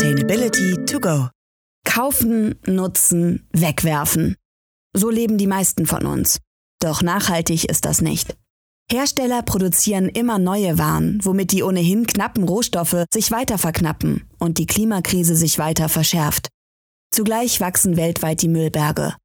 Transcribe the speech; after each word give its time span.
Sustainability 0.00 0.86
to 0.86 0.98
go. 0.98 1.28
Kaufen, 1.84 2.54
nutzen, 2.64 3.46
wegwerfen. 3.52 4.34
So 4.96 5.10
leben 5.10 5.36
die 5.36 5.46
meisten 5.46 5.84
von 5.84 6.06
uns. 6.06 6.38
Doch 6.80 7.02
nachhaltig 7.02 7.66
ist 7.66 7.84
das 7.84 8.00
nicht. 8.00 8.34
Hersteller 8.90 9.42
produzieren 9.42 10.08
immer 10.08 10.38
neue 10.38 10.78
Waren, 10.78 11.18
womit 11.22 11.52
die 11.52 11.62
ohnehin 11.62 12.06
knappen 12.06 12.44
Rohstoffe 12.44 13.04
sich 13.12 13.30
weiter 13.30 13.58
verknappen 13.58 14.26
und 14.38 14.56
die 14.56 14.64
Klimakrise 14.64 15.36
sich 15.36 15.58
weiter 15.58 15.90
verschärft. 15.90 16.48
Zugleich 17.10 17.60
wachsen 17.60 17.98
weltweit 17.98 18.40
die 18.40 18.48
Müllberge. 18.48 19.16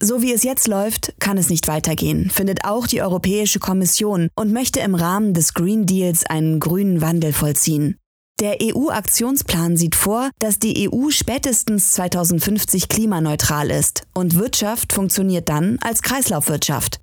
So 0.00 0.22
wie 0.22 0.32
es 0.32 0.42
jetzt 0.42 0.68
läuft, 0.68 1.12
kann 1.20 1.36
es 1.36 1.50
nicht 1.50 1.68
weitergehen, 1.68 2.30
findet 2.30 2.64
auch 2.64 2.86
die 2.86 3.02
Europäische 3.02 3.58
Kommission 3.58 4.30
und 4.36 4.54
möchte 4.54 4.80
im 4.80 4.94
Rahmen 4.94 5.34
des 5.34 5.52
Green 5.52 5.84
Deals 5.84 6.24
einen 6.24 6.60
grünen 6.60 7.02
Wandel 7.02 7.34
vollziehen. 7.34 7.98
Der 8.44 8.58
EU-Aktionsplan 8.60 9.78
sieht 9.78 9.94
vor, 9.94 10.28
dass 10.38 10.58
die 10.58 10.86
EU 10.86 11.08
spätestens 11.08 11.92
2050 11.92 12.90
klimaneutral 12.90 13.70
ist 13.70 14.02
und 14.12 14.34
Wirtschaft 14.34 14.92
funktioniert 14.92 15.48
dann 15.48 15.78
als 15.80 16.02
Kreislaufwirtschaft. 16.02 17.00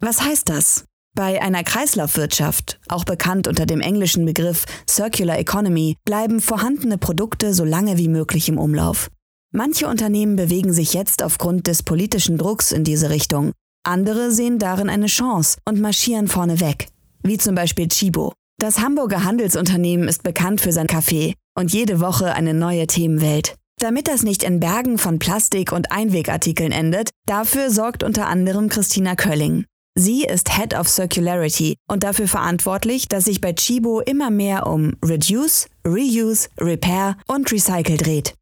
Was 0.00 0.22
heißt 0.22 0.48
das? 0.48 0.86
Bei 1.14 1.42
einer 1.42 1.64
Kreislaufwirtschaft, 1.64 2.80
auch 2.88 3.04
bekannt 3.04 3.46
unter 3.46 3.66
dem 3.66 3.82
englischen 3.82 4.24
Begriff 4.24 4.64
Circular 4.88 5.38
Economy, 5.38 5.96
bleiben 6.06 6.40
vorhandene 6.40 6.96
Produkte 6.96 7.52
so 7.52 7.66
lange 7.66 7.98
wie 7.98 8.08
möglich 8.08 8.48
im 8.48 8.56
Umlauf. 8.56 9.10
Manche 9.52 9.86
Unternehmen 9.86 10.36
bewegen 10.36 10.72
sich 10.72 10.94
jetzt 10.94 11.22
aufgrund 11.22 11.66
des 11.66 11.82
politischen 11.82 12.38
Drucks 12.38 12.72
in 12.72 12.84
diese 12.84 13.10
Richtung. 13.10 13.52
Andere 13.86 14.30
sehen 14.30 14.58
darin 14.58 14.88
eine 14.88 15.08
Chance 15.08 15.58
und 15.66 15.78
marschieren 15.78 16.26
vorne 16.26 16.58
weg, 16.60 16.88
wie 17.22 17.36
zum 17.36 17.54
Beispiel 17.54 17.88
Chibo. 17.88 18.32
Das 18.64 18.80
Hamburger 18.80 19.24
Handelsunternehmen 19.24 20.08
ist 20.08 20.22
bekannt 20.22 20.58
für 20.58 20.72
sein 20.72 20.86
Kaffee 20.86 21.34
und 21.54 21.74
jede 21.74 22.00
Woche 22.00 22.32
eine 22.32 22.54
neue 22.54 22.86
Themenwelt. 22.86 23.56
Damit 23.78 24.08
das 24.08 24.22
nicht 24.22 24.42
in 24.42 24.58
Bergen 24.58 24.96
von 24.96 25.18
Plastik 25.18 25.70
und 25.70 25.92
Einwegartikeln 25.92 26.72
endet, 26.72 27.10
dafür 27.26 27.70
sorgt 27.70 28.02
unter 28.02 28.26
anderem 28.26 28.70
Christina 28.70 29.16
Kölling. 29.16 29.66
Sie 29.94 30.24
ist 30.24 30.56
Head 30.56 30.72
of 30.72 30.88
Circularity 30.88 31.76
und 31.90 32.04
dafür 32.04 32.26
verantwortlich, 32.26 33.06
dass 33.06 33.24
sich 33.24 33.42
bei 33.42 33.52
Chibo 33.52 34.00
immer 34.00 34.30
mehr 34.30 34.66
um 34.66 34.96
Reduce, 35.04 35.68
Reuse, 35.86 36.48
Repair 36.58 37.18
und 37.28 37.52
Recycle 37.52 37.98
dreht. 37.98 38.32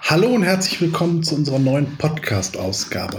Hallo 0.00 0.28
und 0.28 0.44
herzlich 0.44 0.80
willkommen 0.80 1.24
zu 1.24 1.34
unserer 1.34 1.58
neuen 1.58 1.98
Podcast-Ausgabe. 1.98 3.16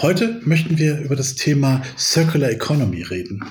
Heute 0.00 0.40
möchten 0.42 0.76
wir 0.76 0.98
über 0.98 1.14
das 1.14 1.36
Thema 1.36 1.82
Circular 1.96 2.50
Economy 2.50 3.02
reden. 3.02 3.44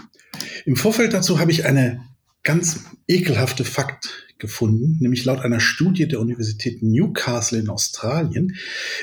Im 0.65 0.75
Vorfeld 0.75 1.13
dazu 1.13 1.39
habe 1.39 1.51
ich 1.51 1.65
eine 1.65 2.01
ganz 2.43 2.81
ekelhafte 3.07 3.65
Fakt 3.65 4.25
gefunden, 4.37 4.97
nämlich 4.99 5.25
laut 5.25 5.39
einer 5.39 5.59
Studie 5.59 6.07
der 6.07 6.19
Universität 6.19 6.83
Newcastle 6.83 7.59
in 7.59 7.69
Australien 7.69 8.55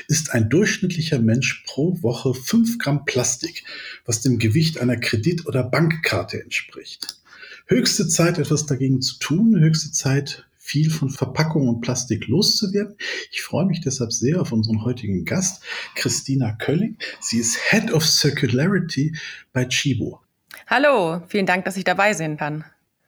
ist 0.07 0.31
ein 0.31 0.49
durchschnittlicher 0.49 1.19
Mensch 1.19 1.63
pro 1.65 2.01
Woche 2.01 2.33
5 2.33 2.77
Gramm 2.77 3.05
Plastik, 3.05 3.63
was 4.05 4.21
dem 4.21 4.37
Gewicht 4.37 4.79
einer 4.79 4.97
Kredit- 4.97 5.45
oder 5.47 5.63
Bankkarte 5.63 6.41
entspricht. 6.41 7.19
Höchste 7.65 8.07
Zeit, 8.07 8.37
etwas 8.37 8.65
dagegen 8.65 9.01
zu 9.01 9.17
tun, 9.19 9.59
höchste 9.59 9.91
Zeit, 9.91 10.45
viel 10.57 10.89
von 10.89 11.09
Verpackung 11.09 11.67
und 11.67 11.81
Plastik 11.81 12.27
loszuwerden. 12.27 12.95
Ich 13.31 13.41
freue 13.41 13.65
mich 13.65 13.81
deshalb 13.81 14.13
sehr 14.13 14.39
auf 14.39 14.51
unseren 14.51 14.83
heutigen 14.83 15.25
Gast, 15.25 15.61
Christina 15.95 16.53
Kölling. 16.53 16.97
Sie 17.19 17.37
ist 17.37 17.57
Head 17.69 17.91
of 17.91 18.05
Circularity 18.05 19.15
bei 19.51 19.65
Chibo. 19.65 20.21
Hallo, 20.67 21.21
vielen 21.27 21.45
Dank, 21.45 21.65
dass 21.65 21.77
ich 21.77 21.83
dabei 21.83 22.13
sein 22.13 22.37
kann. 22.37 22.63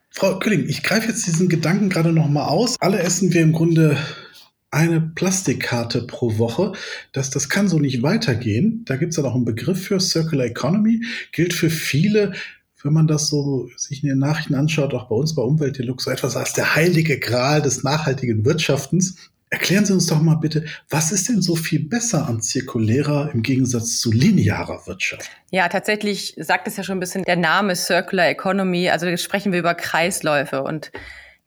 Frau 0.10 0.40
Kölling, 0.40 0.68
ich 0.68 0.84
greife 0.84 1.10
jetzt 1.10 1.26
diesen 1.28 1.50
Gedanken 1.50 1.90
gerade 1.90 2.12
noch 2.12 2.28
mal 2.28 2.46
aus. 2.46 2.78
Alle 2.80 3.00
essen 3.00 3.34
wir 3.34 3.42
im 3.42 3.54
Grunde 3.54 3.98
eine 4.72 5.02
Plastikkarte 5.02 6.04
pro 6.04 6.38
Woche. 6.38 6.74
Das, 7.12 7.30
das 7.30 7.50
kann 7.50 7.68
so 7.68 7.80
nicht 7.80 8.04
weitergehen. 8.04 8.84
Da 8.86 8.96
gibt 8.98 9.12
es 9.12 9.16
dann 9.18 9.26
auch 9.26 9.36
einen 9.36 9.46
Begriff 9.46 9.84
für 9.84 10.00
Circular 10.00 10.46
Economy, 10.46 11.06
gilt 11.32 11.54
für 11.54 11.70
viele 11.70 12.34
wenn 12.86 12.94
man 12.94 13.08
das 13.08 13.28
so 13.28 13.68
sich 13.76 14.04
in 14.04 14.10
den 14.10 14.20
Nachrichten 14.20 14.54
anschaut, 14.54 14.94
auch 14.94 15.10
bei 15.10 15.16
uns 15.16 15.34
bei 15.34 15.42
Umwelt 15.42 15.80
Deluxe, 15.80 16.06
so 16.06 16.12
etwas 16.12 16.38
als 16.38 16.54
der 16.54 16.76
heilige 16.76 17.20
Gral 17.20 17.62
des 17.62 17.84
nachhaltigen 17.84 18.46
Wirtschaftens. 18.46 19.32
Erklären 19.56 19.86
Sie 19.86 19.94
uns 19.94 20.08
doch 20.08 20.22
mal 20.22 20.36
bitte, 20.36 20.66
was 20.90 21.14
ist 21.14 21.30
denn 21.30 21.42
so 21.42 21.56
viel 21.56 21.88
besser 21.88 22.28
an 22.28 22.42
zirkulärer 22.42 23.32
im 23.34 23.42
Gegensatz 23.42 24.02
zu 24.02 24.12
linearer 24.12 24.86
Wirtschaft? 24.86 25.32
Ja, 25.50 25.70
tatsächlich 25.70 26.36
sagt 26.38 26.68
es 26.68 26.76
ja 26.76 26.84
schon 26.84 26.98
ein 26.98 27.00
bisschen 27.00 27.24
der 27.24 27.38
Name 27.38 27.78
Circular 27.78 28.28
Economy. 28.28 28.90
Also 28.90 29.16
sprechen 29.16 29.54
wir 29.54 29.60
über 29.60 29.74
Kreisläufe 29.74 30.62
und 30.62 30.92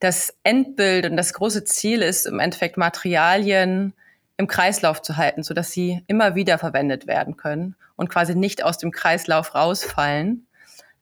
das 0.01 0.35
Endbild 0.43 1.05
und 1.05 1.19
das 1.19 1.35
große 1.35 1.65
Ziel 1.65 2.01
ist 2.01 2.25
im 2.25 2.41
Endeffekt 2.41 2.79
Materialien 2.79 3.93
im 4.39 4.47
Kreislauf 4.47 5.03
zu 5.03 5.19
halten, 5.19 5.43
sodass 5.43 5.71
sie 5.71 6.01
immer 6.07 6.35
wieder 6.35 6.57
verwendet 6.57 7.07
werden 7.07 7.37
können 7.37 7.77
und 7.97 8.09
quasi 8.09 8.35
nicht 8.35 8.65
aus 8.65 8.79
dem 8.79 8.91
Kreislauf 8.91 9.55
rausfallen 9.55 10.47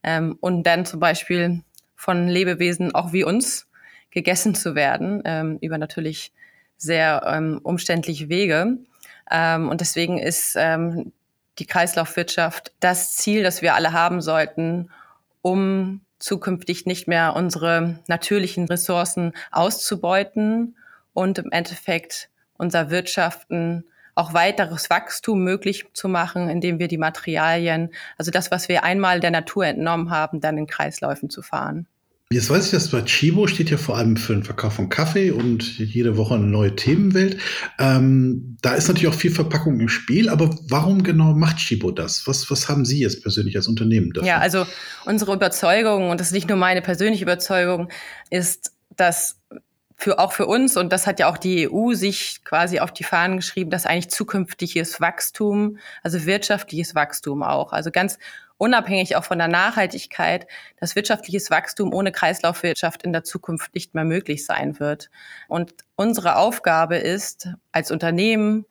ähm, 0.03 0.37
und 0.41 0.65
dann 0.65 0.84
zum 0.84 0.99
Beispiel 0.99 1.62
von 1.95 2.27
Lebewesen 2.27 2.93
auch 2.97 3.12
wie 3.12 3.22
uns 3.22 3.69
gegessen 4.11 4.56
zu 4.56 4.75
werden, 4.75 5.22
ähm, 5.25 5.59
über 5.61 5.78
natürlich 5.78 6.33
sehr 6.77 7.23
ähm, 7.27 7.61
umständliche 7.63 8.29
Wege. 8.29 8.79
Ähm, 9.31 9.69
und 9.69 9.81
deswegen 9.81 10.19
ist 10.19 10.55
ähm, 10.57 11.13
die 11.59 11.67
Kreislaufwirtschaft 11.67 12.73
das 12.81 13.17
Ziel, 13.17 13.43
das 13.43 13.63
wir 13.63 13.75
alle 13.75 13.93
haben 13.93 14.21
sollten, 14.21 14.91
um 15.43 16.01
zukünftig 16.19 16.87
nicht 16.87 17.09
mehr 17.09 17.35
unsere 17.35 17.99
natürlichen 18.09 18.67
Ressourcen 18.67 19.33
auszubeuten 19.51 20.77
und 21.13 21.39
im 21.39 21.51
Endeffekt 21.51 22.31
unser 22.59 22.91
Wirtschaften 22.91 23.85
auch 24.15 24.33
weiteres 24.33 24.89
Wachstum 24.89 25.45
möglich 25.45 25.85
zu 25.93 26.09
machen, 26.09 26.49
indem 26.49 26.79
wir 26.79 26.89
die 26.89 26.97
Materialien, 26.97 27.91
also 28.17 28.31
das, 28.31 28.51
was 28.51 28.69
wir 28.69 28.83
einmal 28.83 29.21
der 29.21 29.31
Natur 29.31 29.67
entnommen 29.67 30.11
haben, 30.11 30.41
dann 30.41 30.57
in 30.57 30.67
Kreisläufen 30.67 31.29
zu 31.29 31.43
fahren. 31.43 31.87
Jetzt 32.33 32.51
weiß 32.51 32.67
ich, 32.67 32.71
dass 32.73 32.91
bei 32.91 33.03
Chibo 33.03 33.47
steht 33.47 33.71
ja 33.71 33.77
vor 33.77 33.97
allem 33.97 34.17
für 34.17 34.33
den 34.33 34.43
Verkauf 34.43 34.73
von 34.75 34.89
Kaffee 34.89 35.31
und 35.31 35.79
jede 35.79 36.17
Woche 36.17 36.35
eine 36.35 36.47
neue 36.47 36.75
Themenwelt. 36.75 37.39
Ähm, 37.79 38.57
da 38.63 38.75
ist 38.75 38.89
natürlich 38.89 39.07
auch 39.07 39.15
viel 39.15 39.31
Verpackung 39.31 39.79
im 39.79 39.89
Spiel, 39.89 40.29
aber 40.29 40.51
warum 40.69 41.05
genau 41.05 41.35
macht 41.35 41.59
Chibo 41.59 41.93
das? 41.93 42.27
Was, 42.27 42.51
was 42.51 42.69
haben 42.69 42.85
Sie 42.85 42.99
jetzt 42.99 43.23
persönlich 43.23 43.57
als 43.57 43.69
Unternehmen 43.69 44.13
dafür? 44.13 44.27
Ja, 44.27 44.39
also 44.39 44.67
unsere 45.05 45.35
Überzeugung, 45.35 46.11
und 46.11 46.19
das 46.21 46.29
ist 46.29 46.33
nicht 46.33 46.49
nur 46.49 46.59
meine 46.59 46.83
persönliche 46.83 47.23
Überzeugung, 47.23 47.91
ist, 48.31 48.73
dass 48.97 49.41
für 49.97 50.19
auch 50.19 50.33
für 50.33 50.47
uns, 50.47 50.77
und 50.77 50.93
das 50.93 51.07
hat 51.07 51.19
ja 51.19 51.29
auch 51.29 51.39
die 51.39 51.71
EU 51.71 51.95
sich 51.95 52.45
quasi 52.45 52.81
auf 52.81 52.93
die 52.93 53.05
Fahnen 53.05 53.37
geschrieben, 53.37 53.71
dass 53.71 53.87
eigentlich 53.87 54.11
zukünftiges 54.11 55.01
Wachstum, 55.01 55.79
also 56.03 56.27
wirtschaftliches 56.27 56.95
Wachstum 56.95 57.43
auch, 57.43 57.73
also 57.73 57.91
ganz 57.91 58.19
unabhängig 58.59 59.17
auch 59.17 59.25
von 59.25 59.39
der 59.39 59.49
Nachhaltigkeit, 59.49 60.47
dass 60.79 60.97
wirtschaftliches 60.97 61.51
Wachstum 61.51 61.93
ohne 61.95 62.12
Kreislaufwirtschaft 62.12 63.03
in 63.03 63.12
der 63.12 63.25
Zukunft 63.25 63.75
nicht 63.75 63.95
mehr 63.95 64.05
möglich 64.05 64.45
sein 64.45 64.79
wird. 64.79 65.11
Und 65.49 65.73
unsere 65.97 66.37
Aufgabe 66.37 66.97
ist, 66.97 67.49
als 67.73 67.91
Unternehmen, 67.91 68.67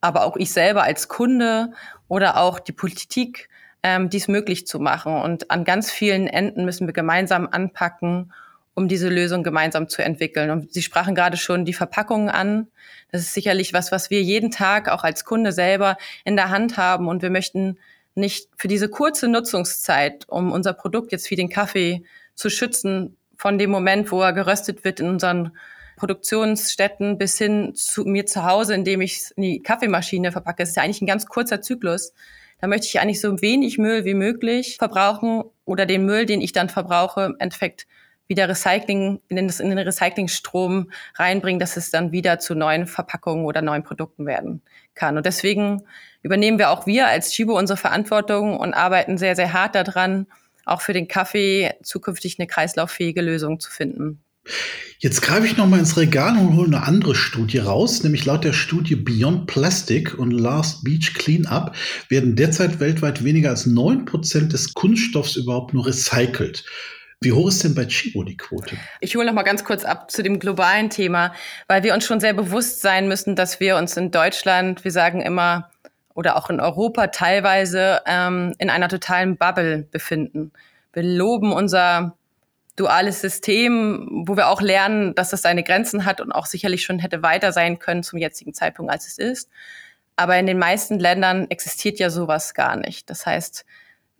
aber 0.00 0.24
auch 0.24 0.36
ich 0.36 0.52
selber 0.52 0.82
als 0.82 1.08
Kunde 1.08 1.72
oder 2.08 2.38
auch 2.38 2.60
die 2.60 2.72
Politik, 2.72 3.48
ähm, 3.82 4.10
dies 4.10 4.28
möglich 4.28 4.66
zu 4.66 4.80
machen. 4.80 5.20
Und 5.20 5.50
an 5.50 5.64
ganz 5.64 5.90
vielen 5.90 6.26
Enden 6.26 6.64
müssen 6.64 6.86
wir 6.86 6.94
gemeinsam 6.94 7.48
anpacken 7.50 8.32
um 8.76 8.88
diese 8.88 9.08
Lösung 9.08 9.42
gemeinsam 9.42 9.88
zu 9.88 10.02
entwickeln. 10.02 10.50
Und 10.50 10.72
Sie 10.72 10.82
sprachen 10.82 11.14
gerade 11.14 11.38
schon 11.38 11.64
die 11.64 11.72
Verpackungen 11.72 12.28
an. 12.28 12.68
Das 13.10 13.22
ist 13.22 13.32
sicherlich 13.32 13.72
was, 13.72 13.90
was 13.90 14.10
wir 14.10 14.22
jeden 14.22 14.50
Tag 14.50 14.88
auch 14.90 15.02
als 15.02 15.24
Kunde 15.24 15.50
selber 15.50 15.96
in 16.24 16.36
der 16.36 16.50
Hand 16.50 16.76
haben. 16.76 17.08
Und 17.08 17.22
wir 17.22 17.30
möchten 17.30 17.78
nicht 18.14 18.50
für 18.56 18.68
diese 18.68 18.90
kurze 18.90 19.28
Nutzungszeit, 19.28 20.28
um 20.28 20.52
unser 20.52 20.74
Produkt 20.74 21.10
jetzt 21.10 21.30
wie 21.30 21.36
den 21.36 21.48
Kaffee 21.48 22.04
zu 22.34 22.50
schützen, 22.50 23.16
von 23.38 23.58
dem 23.58 23.70
Moment, 23.70 24.12
wo 24.12 24.20
er 24.20 24.34
geröstet 24.34 24.84
wird 24.84 25.00
in 25.00 25.08
unseren 25.08 25.52
Produktionsstätten 25.96 27.16
bis 27.16 27.38
hin 27.38 27.74
zu 27.74 28.04
mir 28.04 28.26
zu 28.26 28.44
Hause, 28.44 28.74
indem 28.74 29.00
ich 29.00 29.16
es 29.16 29.30
in 29.32 29.42
die 29.42 29.62
Kaffeemaschine 29.62 30.32
verpacke. 30.32 30.62
Das 30.62 30.70
ist 30.70 30.76
ja 30.76 30.82
eigentlich 30.82 31.00
ein 31.00 31.06
ganz 31.06 31.26
kurzer 31.26 31.62
Zyklus. 31.62 32.12
Da 32.60 32.66
möchte 32.66 32.86
ich 32.86 33.00
eigentlich 33.00 33.20
so 33.20 33.40
wenig 33.40 33.78
Müll 33.78 34.04
wie 34.04 34.14
möglich 34.14 34.76
verbrauchen 34.76 35.44
oder 35.64 35.86
den 35.86 36.04
Müll, 36.04 36.26
den 36.26 36.42
ich 36.42 36.52
dann 36.52 36.68
verbrauche, 36.68 37.24
im 37.24 37.36
Endeffekt 37.38 37.86
wieder 38.28 38.48
Recycling 38.48 39.20
in 39.28 39.36
den, 39.36 39.48
in 39.48 39.70
den 39.70 39.78
Recyclingstrom 39.78 40.90
reinbringen, 41.14 41.60
dass 41.60 41.76
es 41.76 41.90
dann 41.90 42.12
wieder 42.12 42.38
zu 42.38 42.54
neuen 42.54 42.86
Verpackungen 42.86 43.44
oder 43.44 43.62
neuen 43.62 43.82
Produkten 43.82 44.26
werden 44.26 44.62
kann. 44.94 45.16
Und 45.16 45.26
deswegen 45.26 45.82
übernehmen 46.22 46.58
wir 46.58 46.70
auch 46.70 46.86
wir 46.86 47.06
als 47.06 47.30
Chibo 47.30 47.56
unsere 47.56 47.76
Verantwortung 47.76 48.58
und 48.58 48.74
arbeiten 48.74 49.18
sehr, 49.18 49.36
sehr 49.36 49.52
hart 49.52 49.74
daran, 49.74 50.26
auch 50.64 50.80
für 50.80 50.92
den 50.92 51.06
Kaffee 51.06 51.74
zukünftig 51.82 52.38
eine 52.38 52.48
kreislauffähige 52.48 53.22
Lösung 53.22 53.60
zu 53.60 53.70
finden. 53.70 54.20
Jetzt 54.98 55.22
greife 55.22 55.46
ich 55.46 55.56
noch 55.56 55.66
mal 55.66 55.78
ins 55.78 55.96
Regal 55.96 56.38
und 56.38 56.56
hole 56.56 56.68
eine 56.68 56.84
andere 56.84 57.14
Studie 57.14 57.58
raus, 57.58 58.02
nämlich 58.02 58.24
laut 58.24 58.44
der 58.44 58.52
Studie 58.52 58.96
Beyond 58.96 59.46
Plastic 59.46 60.18
und 60.18 60.30
Last 60.30 60.84
Beach 60.84 61.14
Cleanup 61.14 61.74
werden 62.08 62.36
derzeit 62.36 62.80
weltweit 62.80 63.22
weniger 63.22 63.50
als 63.50 63.66
neun 63.66 64.04
Prozent 64.04 64.52
des 64.52 64.72
Kunststoffs 64.72 65.36
überhaupt 65.36 65.74
nur 65.74 65.86
recycelt. 65.86 66.64
Wie 67.20 67.32
hoch 67.32 67.48
ist 67.48 67.64
denn 67.64 67.74
bei 67.74 67.86
Chibo 67.86 68.24
die 68.24 68.36
Quote? 68.36 68.76
Ich 69.00 69.16
hole 69.16 69.26
noch 69.26 69.32
mal 69.32 69.42
ganz 69.42 69.64
kurz 69.64 69.84
ab 69.84 70.10
zu 70.10 70.22
dem 70.22 70.38
globalen 70.38 70.90
Thema, 70.90 71.32
weil 71.66 71.82
wir 71.82 71.94
uns 71.94 72.04
schon 72.04 72.20
sehr 72.20 72.34
bewusst 72.34 72.82
sein 72.82 73.08
müssen, 73.08 73.36
dass 73.36 73.58
wir 73.58 73.76
uns 73.76 73.96
in 73.96 74.10
Deutschland, 74.10 74.84
wir 74.84 74.90
sagen 74.90 75.22
immer, 75.22 75.70
oder 76.14 76.36
auch 76.36 76.50
in 76.50 76.60
Europa 76.60 77.08
teilweise 77.08 78.02
ähm, 78.06 78.54
in 78.58 78.70
einer 78.70 78.88
totalen 78.88 79.36
Bubble 79.36 79.86
befinden. 79.90 80.52
Wir 80.92 81.02
loben 81.02 81.52
unser 81.52 82.16
duales 82.74 83.22
System, 83.22 84.24
wo 84.26 84.36
wir 84.36 84.48
auch 84.48 84.60
lernen, 84.60 85.14
dass 85.14 85.32
es 85.32 85.42
seine 85.42 85.62
Grenzen 85.62 86.04
hat 86.04 86.20
und 86.20 86.32
auch 86.32 86.46
sicherlich 86.46 86.84
schon 86.84 86.98
hätte 86.98 87.22
weiter 87.22 87.52
sein 87.52 87.78
können 87.78 88.02
zum 88.02 88.18
jetzigen 88.18 88.52
Zeitpunkt, 88.52 88.92
als 88.92 89.06
es 89.06 89.18
ist. 89.18 89.50
Aber 90.16 90.38
in 90.38 90.46
den 90.46 90.58
meisten 90.58 90.98
Ländern 90.98 91.46
existiert 91.50 91.98
ja 91.98 92.10
sowas 92.10 92.54
gar 92.54 92.76
nicht. 92.76 93.08
Das 93.08 93.24
heißt, 93.24 93.64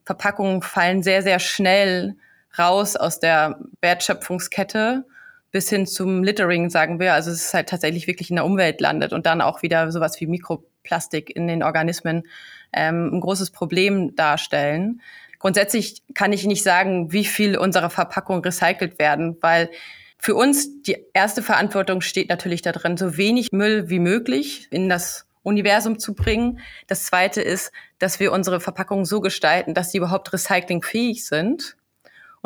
Verpackungen 0.04 0.62
fallen 0.62 1.02
sehr, 1.02 1.22
sehr 1.22 1.38
schnell 1.38 2.16
raus 2.58 2.96
aus 2.96 3.20
der 3.20 3.58
Wertschöpfungskette 3.80 5.04
bis 5.50 5.70
hin 5.70 5.86
zum 5.86 6.22
Littering, 6.22 6.68
sagen 6.70 7.00
wir. 7.00 7.14
Also 7.14 7.30
es 7.30 7.44
ist 7.44 7.54
halt 7.54 7.68
tatsächlich 7.68 8.06
wirklich 8.06 8.30
in 8.30 8.36
der 8.36 8.44
Umwelt 8.44 8.80
landet 8.80 9.12
und 9.12 9.26
dann 9.26 9.40
auch 9.40 9.62
wieder 9.62 9.90
sowas 9.90 10.20
wie 10.20 10.26
Mikroplastik 10.26 11.34
in 11.34 11.48
den 11.48 11.62
Organismen 11.62 12.24
ähm, 12.72 13.10
ein 13.14 13.20
großes 13.20 13.52
Problem 13.52 14.14
darstellen. 14.16 15.00
Grundsätzlich 15.38 16.02
kann 16.14 16.32
ich 16.32 16.44
nicht 16.46 16.62
sagen, 16.62 17.12
wie 17.12 17.24
viel 17.24 17.56
unserer 17.56 17.90
Verpackungen 17.90 18.42
recycelt 18.42 18.98
werden, 18.98 19.36
weil 19.40 19.70
für 20.18 20.34
uns 20.34 20.82
die 20.82 20.96
erste 21.14 21.42
Verantwortung 21.42 22.00
steht 22.00 22.28
natürlich 22.28 22.62
darin, 22.62 22.96
so 22.96 23.16
wenig 23.16 23.52
Müll 23.52 23.88
wie 23.88 23.98
möglich 23.98 24.68
in 24.70 24.88
das 24.88 25.26
Universum 25.42 25.98
zu 25.98 26.14
bringen. 26.14 26.58
Das 26.86 27.04
zweite 27.04 27.40
ist, 27.40 27.70
dass 27.98 28.18
wir 28.18 28.32
unsere 28.32 28.60
Verpackungen 28.60 29.04
so 29.04 29.20
gestalten, 29.20 29.74
dass 29.74 29.92
sie 29.92 29.98
überhaupt 29.98 30.32
recyclingfähig 30.32 31.24
sind 31.24 31.76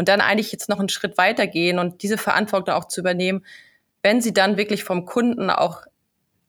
und 0.01 0.09
dann 0.09 0.23
eigentlich 0.23 0.51
jetzt 0.51 0.71
noch 0.71 0.79
einen 0.79 0.89
Schritt 0.89 1.19
weitergehen 1.19 1.79
und 1.79 2.03
diese 2.03 2.17
Verantwortung 2.17 2.75
auch 2.75 2.87
zu 2.87 3.03
übernehmen, 3.03 3.45
wenn 4.03 4.23
sie 4.23 4.33
dann 4.33 4.57
wirklich 4.57 4.83
vom 4.83 5.05
Kunden 5.05 5.51
auch 5.51 5.83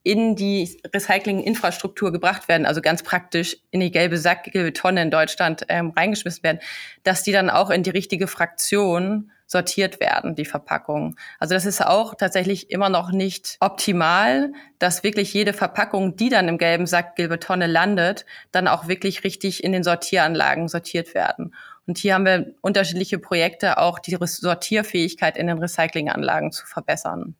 in 0.04 0.36
die 0.36 0.80
Recycling-Infrastruktur 0.90 2.12
gebracht 2.12 2.48
werden, 2.48 2.64
also 2.64 2.80
ganz 2.80 3.02
praktisch 3.02 3.58
in 3.70 3.80
die 3.80 3.90
gelbe 3.90 4.16
Sack, 4.16 4.44
gelbe 4.44 4.72
Tonne 4.72 5.02
in 5.02 5.10
Deutschland 5.10 5.66
ähm, 5.68 5.90
reingeschmissen 5.94 6.42
werden, 6.42 6.60
dass 7.02 7.24
die 7.24 7.32
dann 7.32 7.50
auch 7.50 7.68
in 7.68 7.82
die 7.82 7.90
richtige 7.90 8.26
Fraktion 8.26 9.30
sortiert 9.46 10.00
werden, 10.00 10.34
die 10.34 10.46
Verpackungen. 10.46 11.16
Also 11.38 11.52
das 11.52 11.66
ist 11.66 11.84
auch 11.84 12.14
tatsächlich 12.14 12.70
immer 12.70 12.88
noch 12.88 13.12
nicht 13.12 13.58
optimal, 13.60 14.54
dass 14.78 15.04
wirklich 15.04 15.34
jede 15.34 15.52
Verpackung, 15.52 16.16
die 16.16 16.30
dann 16.30 16.48
im 16.48 16.56
gelben 16.56 16.86
Sack, 16.86 17.16
gelbe 17.16 17.38
Tonne 17.38 17.66
landet, 17.66 18.24
dann 18.50 18.66
auch 18.66 18.88
wirklich 18.88 19.24
richtig 19.24 19.62
in 19.62 19.72
den 19.72 19.84
Sortieranlagen 19.84 20.68
sortiert 20.68 21.14
werden. 21.14 21.54
Und 21.86 21.98
hier 21.98 22.14
haben 22.14 22.24
wir 22.24 22.54
unterschiedliche 22.60 23.18
Projekte, 23.18 23.78
auch 23.78 23.98
die 23.98 24.16
Sortierfähigkeit 24.20 25.36
in 25.36 25.48
den 25.48 25.58
Recyclinganlagen 25.58 26.52
zu 26.52 26.66
verbessern. 26.66 27.34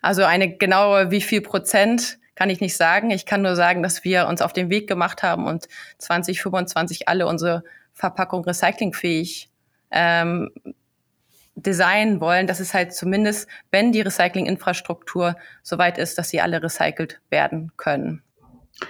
Also 0.00 0.24
eine 0.24 0.56
genaue, 0.56 1.10
wie 1.10 1.20
viel 1.20 1.40
Prozent 1.40 2.18
kann 2.34 2.50
ich 2.50 2.60
nicht 2.60 2.76
sagen. 2.76 3.10
Ich 3.10 3.26
kann 3.26 3.42
nur 3.42 3.56
sagen, 3.56 3.82
dass 3.82 4.04
wir 4.04 4.26
uns 4.26 4.42
auf 4.42 4.52
den 4.52 4.70
Weg 4.70 4.88
gemacht 4.88 5.22
haben 5.22 5.46
und 5.46 5.68
2025 5.98 7.08
alle 7.08 7.26
unsere 7.26 7.62
Verpackung 7.92 8.44
recyclingfähig 8.44 9.50
ähm, 9.90 10.50
designen 11.54 12.20
wollen, 12.20 12.46
dass 12.46 12.60
es 12.60 12.74
halt 12.74 12.92
zumindest, 12.92 13.48
wenn 13.70 13.92
die 13.92 14.00
Recyclinginfrastruktur 14.00 15.36
soweit 15.62 15.98
ist, 15.98 16.18
dass 16.18 16.28
sie 16.28 16.40
alle 16.40 16.62
recycelt 16.62 17.20
werden 17.30 17.72
können. 17.76 18.22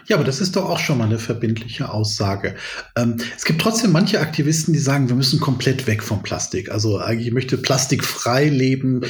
Ja, 0.07 0.17
aber 0.17 0.25
das 0.25 0.41
ist 0.41 0.57
doch 0.57 0.69
auch 0.69 0.79
schon 0.79 0.99
mal 0.99 1.05
eine 1.05 1.19
verbindliche 1.19 1.91
Aussage. 1.91 2.55
Ähm, 2.97 3.17
es 3.37 3.45
gibt 3.45 3.61
trotzdem 3.61 3.93
manche 3.93 4.21
Aktivisten, 4.21 4.73
die 4.73 4.81
sagen, 4.81 5.09
wir 5.09 5.17
müssen 5.17 5.41
komplett 5.41 5.87
weg 5.87 6.03
vom 6.03 6.23
Plastik. 6.23 6.71
Also 6.71 6.99
eigentlich 6.99 7.33
möchte 7.33 7.59
Plastik 7.59 8.03
frei 8.03 8.49
leben. 8.49 9.03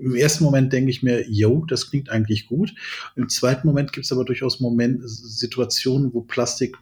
Im 0.00 0.14
ersten 0.14 0.44
Moment 0.44 0.72
denke 0.72 0.90
ich 0.90 1.02
mir, 1.02 1.28
yo, 1.28 1.64
das 1.66 1.90
klingt 1.90 2.10
eigentlich 2.10 2.46
gut. 2.46 2.74
Im 3.16 3.28
zweiten 3.28 3.66
Moment 3.66 3.92
gibt 3.92 4.06
es 4.06 4.12
aber 4.12 4.24
durchaus 4.24 4.60
Moment, 4.60 5.02
Situationen, 5.04 6.14
wo 6.14 6.20
Plastik 6.22 6.76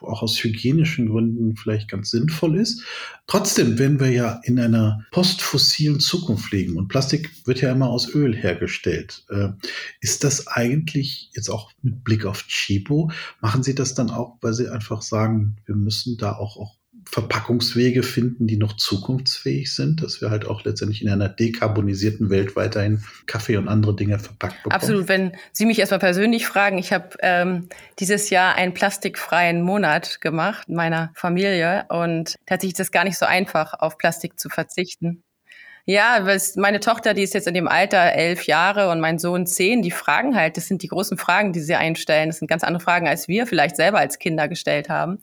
auch 0.00 0.22
aus 0.22 0.42
hygienischen 0.42 1.08
Gründen 1.08 1.56
vielleicht 1.56 1.90
ganz 1.90 2.10
sinnvoll 2.10 2.58
ist. 2.58 2.82
Trotzdem 3.26 3.78
werden 3.78 4.00
wir 4.00 4.10
ja 4.10 4.40
in 4.44 4.58
einer 4.58 5.04
postfossilen 5.10 6.00
Zukunft 6.00 6.52
leben 6.52 6.76
und 6.76 6.88
Plastik 6.88 7.30
wird 7.44 7.60
ja 7.60 7.72
immer 7.72 7.88
aus 7.88 8.14
Öl 8.14 8.36
hergestellt. 8.36 9.24
Äh, 9.30 9.48
ist 10.00 10.24
das 10.24 10.46
eigentlich 10.46 11.30
jetzt 11.34 11.48
auch 11.48 11.72
mit 11.82 12.04
Blick 12.04 12.26
auf 12.26 12.46
Chibo, 12.46 13.10
machen 13.40 13.62
Sie 13.62 13.74
das 13.74 13.94
dann 13.94 14.10
auch, 14.10 14.36
weil 14.40 14.54
Sie 14.54 14.68
einfach 14.68 15.02
sagen, 15.02 15.56
wir 15.66 15.74
müssen 15.74 16.16
da 16.16 16.32
auch, 16.36 16.56
auch 16.56 16.76
Verpackungswege 17.14 18.02
finden, 18.02 18.48
die 18.48 18.56
noch 18.56 18.76
zukunftsfähig 18.76 19.72
sind, 19.72 20.02
dass 20.02 20.20
wir 20.20 20.30
halt 20.30 20.48
auch 20.48 20.64
letztendlich 20.64 21.00
in 21.00 21.08
einer 21.08 21.28
dekarbonisierten 21.28 22.28
Welt 22.28 22.56
weiterhin 22.56 23.04
Kaffee 23.26 23.56
und 23.56 23.68
andere 23.68 23.94
Dinge 23.94 24.18
verpackt 24.18 24.64
bekommen. 24.64 24.74
Absolut. 24.74 25.08
Wenn 25.08 25.30
Sie 25.52 25.64
mich 25.64 25.78
erstmal 25.78 26.00
persönlich 26.00 26.44
fragen, 26.44 26.76
ich 26.76 26.92
habe 26.92 27.10
ähm, 27.20 27.68
dieses 28.00 28.30
Jahr 28.30 28.56
einen 28.56 28.74
plastikfreien 28.74 29.62
Monat 29.62 30.20
gemacht 30.20 30.68
in 30.68 30.74
meiner 30.74 31.12
Familie 31.14 31.84
und 31.88 32.34
tatsächlich 32.46 32.72
ist 32.72 32.80
es 32.80 32.90
gar 32.90 33.04
nicht 33.04 33.16
so 33.16 33.26
einfach, 33.26 33.74
auf 33.78 33.96
Plastik 33.96 34.40
zu 34.40 34.48
verzichten. 34.48 35.22
Ja, 35.86 36.26
meine 36.56 36.80
Tochter, 36.80 37.14
die 37.14 37.22
ist 37.22 37.34
jetzt 37.34 37.46
in 37.46 37.54
dem 37.54 37.68
Alter 37.68 38.12
elf 38.14 38.48
Jahre 38.48 38.90
und 38.90 38.98
mein 38.98 39.20
Sohn 39.20 39.46
zehn, 39.46 39.82
die 39.82 39.92
fragen 39.92 40.34
halt, 40.34 40.56
das 40.56 40.66
sind 40.66 40.82
die 40.82 40.88
großen 40.88 41.16
Fragen, 41.16 41.52
die 41.52 41.60
sie 41.60 41.76
einstellen. 41.76 42.30
Das 42.30 42.38
sind 42.38 42.48
ganz 42.48 42.64
andere 42.64 42.82
Fragen, 42.82 43.06
als 43.06 43.28
wir 43.28 43.46
vielleicht 43.46 43.76
selber 43.76 43.98
als 43.98 44.18
Kinder 44.18 44.48
gestellt 44.48 44.88
haben. 44.88 45.20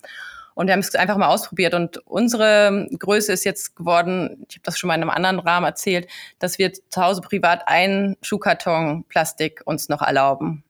Und 0.53 0.68
wir 0.68 0.74
haben 0.74 0.80
es 0.81 0.94
einfach 0.95 1.18
mal 1.18 1.27
ausprobiert. 1.27 1.74
Und 1.74 1.98
unsere 2.06 2.88
Größe 2.98 3.33
ist 3.33 3.44
jetzt 3.45 3.75
geworden, 3.75 4.45
ich 4.50 4.56
habe 4.56 4.63
das 4.63 4.77
schon 4.77 4.88
mal 4.88 4.95
in 4.95 5.01
einem 5.01 5.09
anderen 5.09 5.39
Rahmen 5.39 5.65
erzählt, 5.65 6.07
dass 6.39 6.57
wir 6.57 6.74
zu 6.74 7.01
Hause 7.01 7.21
privat 7.21 7.68
einen 7.68 8.18
Schuhkarton 8.21 9.06
Plastik 9.07 9.62
uns 9.65 9.89
noch 9.89 10.01
erlauben. 10.01 10.63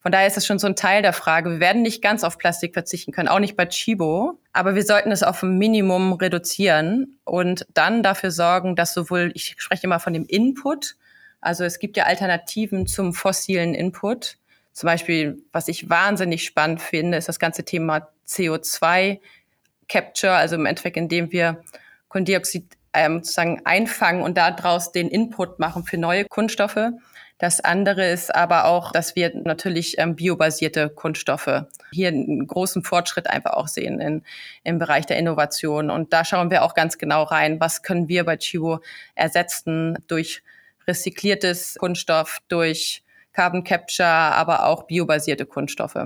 Von 0.00 0.12
daher 0.12 0.26
ist 0.26 0.36
es 0.36 0.44
schon 0.44 0.58
so 0.58 0.66
ein 0.66 0.76
Teil 0.76 1.00
der 1.00 1.14
Frage. 1.14 1.50
Wir 1.50 1.60
werden 1.60 1.80
nicht 1.80 2.02
ganz 2.02 2.24
auf 2.24 2.36
Plastik 2.36 2.74
verzichten 2.74 3.10
können, 3.10 3.28
auch 3.28 3.38
nicht 3.38 3.56
bei 3.56 3.64
Chibo, 3.64 4.38
aber 4.52 4.74
wir 4.74 4.84
sollten 4.84 5.10
es 5.10 5.22
auf 5.22 5.42
ein 5.42 5.56
Minimum 5.56 6.12
reduzieren 6.12 7.16
und 7.24 7.66
dann 7.72 8.02
dafür 8.02 8.30
sorgen, 8.30 8.76
dass 8.76 8.92
sowohl, 8.92 9.32
ich 9.34 9.54
spreche 9.56 9.84
immer 9.84 10.00
von 10.00 10.12
dem 10.12 10.26
Input, 10.26 10.96
also 11.44 11.64
es 11.64 11.78
gibt 11.78 11.96
ja 11.96 12.04
Alternativen 12.04 12.86
zum 12.86 13.12
fossilen 13.12 13.74
Input. 13.74 14.36
Zum 14.74 14.88
Beispiel, 14.88 15.42
was 15.52 15.68
ich 15.68 15.88
wahnsinnig 15.88 16.44
spannend 16.44 16.82
finde, 16.82 17.16
ist 17.16 17.28
das 17.28 17.38
ganze 17.38 17.64
Thema 17.64 18.08
CO2 18.26 19.20
Capture, 19.88 20.34
also 20.34 20.56
im 20.56 20.66
Endeffekt, 20.66 20.96
indem 20.96 21.30
wir 21.30 21.62
Kohlendioxid 22.08 22.76
ähm, 22.92 23.18
sozusagen 23.22 23.62
einfangen 23.64 24.22
und 24.22 24.36
daraus 24.36 24.90
den 24.90 25.08
Input 25.08 25.60
machen 25.60 25.84
für 25.84 25.96
neue 25.96 26.24
Kunststoffe. 26.24 26.90
Das 27.38 27.60
andere 27.60 28.08
ist 28.10 28.34
aber 28.34 28.64
auch, 28.64 28.90
dass 28.90 29.14
wir 29.14 29.32
natürlich 29.34 29.98
ähm, 29.98 30.16
biobasierte 30.16 30.88
Kunststoffe 30.88 31.66
hier 31.92 32.08
einen 32.08 32.46
großen 32.46 32.82
Fortschritt 32.82 33.28
einfach 33.28 33.52
auch 33.52 33.68
sehen 33.68 34.00
in, 34.00 34.22
im 34.64 34.80
Bereich 34.80 35.06
der 35.06 35.18
Innovation. 35.18 35.90
Und 35.90 36.12
da 36.12 36.24
schauen 36.24 36.50
wir 36.50 36.64
auch 36.64 36.74
ganz 36.74 36.98
genau 36.98 37.22
rein, 37.22 37.60
was 37.60 37.82
können 37.82 38.08
wir 38.08 38.24
bei 38.24 38.38
Chivo 38.38 38.80
ersetzen 39.14 39.98
durch 40.08 40.42
recyceltes 40.88 41.76
Kunststoff, 41.78 42.40
durch 42.48 43.03
Carbon 43.34 43.64
Capture, 43.64 44.08
aber 44.08 44.66
auch 44.66 44.86
biobasierte 44.86 45.44
Kunststoffe. 45.44 45.98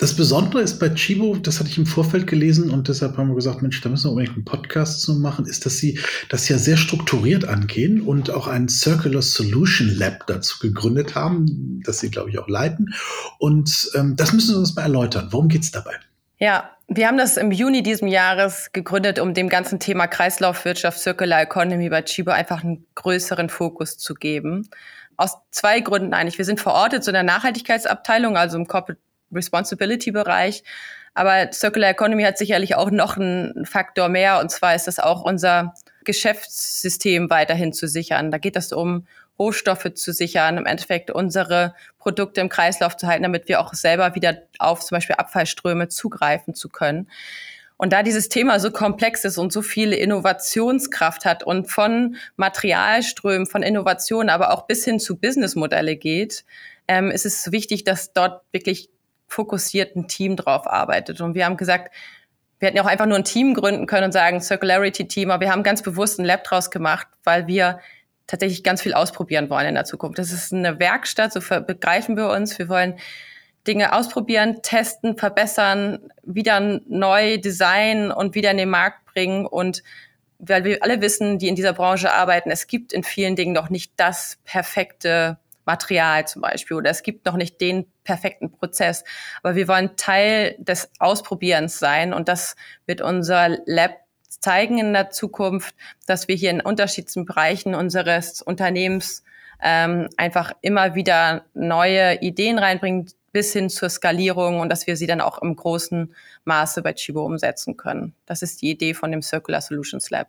Das 0.00 0.14
Besondere 0.14 0.62
ist 0.62 0.78
bei 0.78 0.90
Chibo, 0.90 1.34
das 1.34 1.58
hatte 1.58 1.70
ich 1.70 1.76
im 1.76 1.84
Vorfeld 1.84 2.28
gelesen 2.28 2.70
und 2.70 2.86
deshalb 2.86 3.16
haben 3.16 3.30
wir 3.30 3.34
gesagt, 3.34 3.62
Mensch, 3.62 3.80
da 3.80 3.88
müssen 3.88 4.06
wir 4.06 4.10
unbedingt 4.12 4.36
einen 4.36 4.44
Podcast 4.44 5.00
zu 5.00 5.14
machen, 5.14 5.44
ist, 5.44 5.66
dass 5.66 5.78
sie 5.78 5.98
das 6.28 6.48
ja 6.48 6.56
sehr 6.56 6.76
strukturiert 6.76 7.48
angehen 7.48 8.00
und 8.02 8.30
auch 8.30 8.46
ein 8.46 8.68
Circular 8.68 9.22
Solution 9.22 9.88
Lab 9.88 10.24
dazu 10.28 10.60
gegründet 10.60 11.16
haben, 11.16 11.82
das 11.84 11.98
sie, 11.98 12.12
glaube 12.12 12.30
ich, 12.30 12.38
auch 12.38 12.46
leiten. 12.46 12.94
Und 13.40 13.90
ähm, 13.96 14.14
das 14.14 14.32
müssen 14.32 14.54
Sie 14.54 14.58
uns 14.60 14.76
mal 14.76 14.82
erläutern. 14.82 15.28
Worum 15.32 15.48
geht 15.48 15.62
es 15.62 15.72
dabei? 15.72 15.94
Ja, 16.38 16.70
wir 16.86 17.08
haben 17.08 17.18
das 17.18 17.36
im 17.36 17.50
Juni 17.50 17.82
diesem 17.82 18.06
Jahres 18.06 18.70
gegründet, 18.72 19.18
um 19.18 19.34
dem 19.34 19.48
ganzen 19.48 19.80
Thema 19.80 20.06
Kreislaufwirtschaft, 20.06 21.00
Circular 21.00 21.42
Economy 21.42 21.88
bei 21.90 22.02
Chibo 22.02 22.30
einfach 22.30 22.62
einen 22.62 22.86
größeren 22.94 23.48
Fokus 23.48 23.98
zu 23.98 24.14
geben. 24.14 24.68
Aus 25.18 25.36
zwei 25.50 25.80
Gründen 25.80 26.14
eigentlich. 26.14 26.38
Wir 26.38 26.46
sind 26.46 26.60
verortet 26.60 27.04
so 27.04 27.10
in 27.10 27.14
der 27.14 27.22
Nachhaltigkeitsabteilung, 27.22 28.38
also 28.38 28.56
im 28.56 28.66
Corporate 28.66 29.00
Responsibility-Bereich. 29.32 30.64
Aber 31.12 31.52
Circular 31.52 31.90
Economy 31.90 32.22
hat 32.22 32.38
sicherlich 32.38 32.76
auch 32.76 32.90
noch 32.90 33.16
einen 33.16 33.66
Faktor 33.66 34.08
mehr. 34.08 34.38
Und 34.40 34.50
zwar 34.50 34.74
ist 34.74 34.88
es 34.88 34.98
auch 34.98 35.22
unser 35.22 35.74
Geschäftssystem 36.04 37.28
weiterhin 37.28 37.72
zu 37.72 37.88
sichern. 37.88 38.30
Da 38.30 38.38
geht 38.38 38.56
es 38.56 38.72
um 38.72 39.06
Rohstoffe 39.38 39.92
zu 39.94 40.12
sichern, 40.12 40.56
im 40.56 40.66
Endeffekt 40.66 41.10
unsere 41.10 41.74
Produkte 41.98 42.40
im 42.40 42.48
Kreislauf 42.48 42.96
zu 42.96 43.06
halten, 43.06 43.22
damit 43.22 43.48
wir 43.48 43.60
auch 43.60 43.74
selber 43.74 44.14
wieder 44.14 44.38
auf 44.58 44.80
zum 44.80 44.96
Beispiel 44.96 45.16
Abfallströme 45.16 45.88
zugreifen 45.88 46.54
zu 46.54 46.68
können. 46.68 47.08
Und 47.78 47.92
da 47.92 48.02
dieses 48.02 48.28
Thema 48.28 48.58
so 48.58 48.70
komplex 48.70 49.24
ist 49.24 49.38
und 49.38 49.52
so 49.52 49.62
viel 49.62 49.92
Innovationskraft 49.92 51.24
hat 51.24 51.44
und 51.44 51.70
von 51.70 52.16
Materialströmen, 52.36 53.46
von 53.46 53.62
Innovationen, 53.62 54.28
aber 54.28 54.52
auch 54.52 54.66
bis 54.66 54.84
hin 54.84 54.98
zu 54.98 55.16
Businessmodelle 55.16 55.96
geht, 55.96 56.44
ähm, 56.88 57.10
ist 57.10 57.24
es 57.24 57.50
wichtig, 57.52 57.84
dass 57.84 58.12
dort 58.12 58.42
wirklich 58.52 58.90
fokussiert 59.28 59.94
ein 59.94 60.08
Team 60.08 60.36
drauf 60.36 60.66
arbeitet. 60.66 61.20
Und 61.20 61.34
wir 61.34 61.44
haben 61.44 61.56
gesagt, 61.56 61.94
wir 62.58 62.66
hätten 62.66 62.76
ja 62.76 62.82
auch 62.82 62.88
einfach 62.88 63.06
nur 63.06 63.16
ein 63.16 63.24
Team 63.24 63.54
gründen 63.54 63.86
können 63.86 64.06
und 64.06 64.12
sagen 64.12 64.40
Circularity-Team, 64.40 65.30
aber 65.30 65.42
wir 65.42 65.52
haben 65.52 65.62
ganz 65.62 65.82
bewusst 65.82 66.18
ein 66.18 66.24
Lab 66.24 66.42
draus 66.42 66.70
gemacht, 66.70 67.06
weil 67.22 67.46
wir 67.46 67.78
tatsächlich 68.26 68.64
ganz 68.64 68.82
viel 68.82 68.94
ausprobieren 68.94 69.48
wollen 69.50 69.68
in 69.68 69.74
der 69.74 69.84
Zukunft. 69.84 70.18
Das 70.18 70.32
ist 70.32 70.52
eine 70.52 70.80
Werkstatt, 70.80 71.32
so 71.32 71.40
begreifen 71.40 72.16
wir 72.16 72.28
uns. 72.28 72.58
Wir 72.58 72.68
wollen 72.68 72.98
Dinge 73.68 73.92
ausprobieren, 73.92 74.62
testen, 74.62 75.16
verbessern, 75.16 76.10
wieder 76.24 76.80
neu 76.86 77.38
designen 77.38 78.10
und 78.10 78.34
wieder 78.34 78.50
in 78.50 78.56
den 78.56 78.70
Markt 78.70 79.04
bringen. 79.06 79.46
Und 79.46 79.82
weil 80.38 80.64
wir 80.64 80.82
alle 80.82 81.00
wissen, 81.00 81.38
die 81.38 81.48
in 81.48 81.54
dieser 81.54 81.74
Branche 81.74 82.12
arbeiten, 82.12 82.50
es 82.50 82.66
gibt 82.66 82.92
in 82.92 83.04
vielen 83.04 83.36
Dingen 83.36 83.52
noch 83.52 83.70
nicht 83.70 83.92
das 83.96 84.38
perfekte 84.44 85.38
Material 85.66 86.26
zum 86.26 86.40
Beispiel 86.40 86.78
oder 86.78 86.90
es 86.90 87.02
gibt 87.02 87.26
noch 87.26 87.36
nicht 87.36 87.60
den 87.60 87.86
perfekten 88.02 88.50
Prozess. 88.50 89.04
Aber 89.42 89.54
wir 89.54 89.68
wollen 89.68 89.96
Teil 89.96 90.56
des 90.58 90.90
Ausprobierens 90.98 91.78
sein 91.78 92.14
und 92.14 92.26
das 92.26 92.56
wird 92.86 93.02
unser 93.02 93.58
Lab 93.66 93.92
zeigen 94.28 94.78
in 94.78 94.92
der 94.92 95.10
Zukunft, 95.10 95.74
dass 96.06 96.26
wir 96.26 96.36
hier 96.36 96.50
in 96.50 96.60
unterschiedlichen 96.60 97.26
Bereichen 97.26 97.74
unseres 97.74 98.40
Unternehmens 98.40 99.24
ähm, 99.62 100.08
einfach 100.16 100.52
immer 100.62 100.94
wieder 100.94 101.44
neue 101.54 102.20
Ideen 102.20 102.58
reinbringen, 102.58 103.10
bis 103.32 103.52
hin 103.52 103.70
zur 103.70 103.88
Skalierung 103.88 104.60
und 104.60 104.68
dass 104.68 104.86
wir 104.86 104.96
sie 104.96 105.06
dann 105.06 105.20
auch 105.20 105.40
im 105.42 105.54
großen 105.54 106.14
Maße 106.44 106.82
bei 106.82 106.92
Chibo 106.92 107.24
umsetzen 107.24 107.76
können. 107.76 108.14
Das 108.26 108.42
ist 108.42 108.62
die 108.62 108.70
Idee 108.70 108.94
von 108.94 109.10
dem 109.10 109.22
Circular 109.22 109.60
Solutions 109.60 110.10
Lab. 110.10 110.28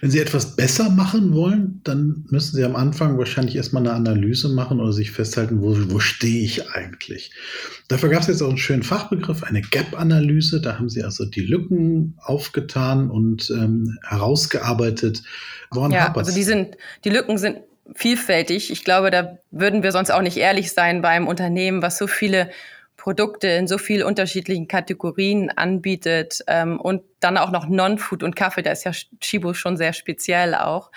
Wenn 0.00 0.10
Sie 0.10 0.18
etwas 0.18 0.56
besser 0.56 0.90
machen 0.90 1.34
wollen, 1.34 1.80
dann 1.84 2.24
müssen 2.30 2.56
Sie 2.56 2.64
am 2.64 2.74
Anfang 2.74 3.18
wahrscheinlich 3.18 3.56
erstmal 3.56 3.86
eine 3.86 3.92
Analyse 3.92 4.48
machen 4.48 4.80
oder 4.80 4.92
sich 4.92 5.12
festhalten, 5.12 5.60
wo, 5.60 5.76
wo 5.92 6.00
stehe 6.00 6.42
ich 6.42 6.70
eigentlich. 6.70 7.30
Dafür 7.88 8.08
gab 8.08 8.22
es 8.22 8.28
jetzt 8.28 8.42
auch 8.42 8.48
einen 8.48 8.58
schönen 8.58 8.82
Fachbegriff, 8.82 9.44
eine 9.44 9.60
Gap-Analyse. 9.60 10.60
Da 10.60 10.78
haben 10.78 10.88
Sie 10.88 11.04
also 11.04 11.24
die 11.24 11.42
Lücken 11.42 12.16
aufgetan 12.18 13.10
und 13.10 13.50
ähm, 13.50 13.98
herausgearbeitet. 14.02 15.22
Woran 15.70 15.92
ja, 15.92 16.12
also 16.14 16.34
die 16.34 16.44
sind, 16.44 16.76
die 17.04 17.10
Lücken 17.10 17.38
sind 17.38 17.58
vielfältig. 17.94 18.70
Ich 18.70 18.84
glaube, 18.84 19.10
da 19.10 19.38
würden 19.50 19.82
wir 19.82 19.92
sonst 19.92 20.10
auch 20.10 20.22
nicht 20.22 20.36
ehrlich 20.36 20.72
sein 20.72 21.02
beim 21.02 21.28
Unternehmen, 21.28 21.82
was 21.82 21.98
so 21.98 22.06
viele 22.06 22.50
Produkte 22.96 23.48
in 23.48 23.66
so 23.66 23.78
vielen 23.78 24.06
unterschiedlichen 24.06 24.68
Kategorien 24.68 25.50
anbietet 25.50 26.44
ähm, 26.46 26.78
und 26.78 27.02
dann 27.20 27.38
auch 27.38 27.50
noch 27.50 27.66
Non-Food 27.66 28.22
und 28.22 28.36
Kaffee, 28.36 28.62
da 28.62 28.72
ist 28.72 28.84
ja 28.84 28.92
Chibo 29.20 29.54
schon 29.54 29.78
sehr 29.78 29.94
speziell 29.94 30.54
auch. 30.54 30.90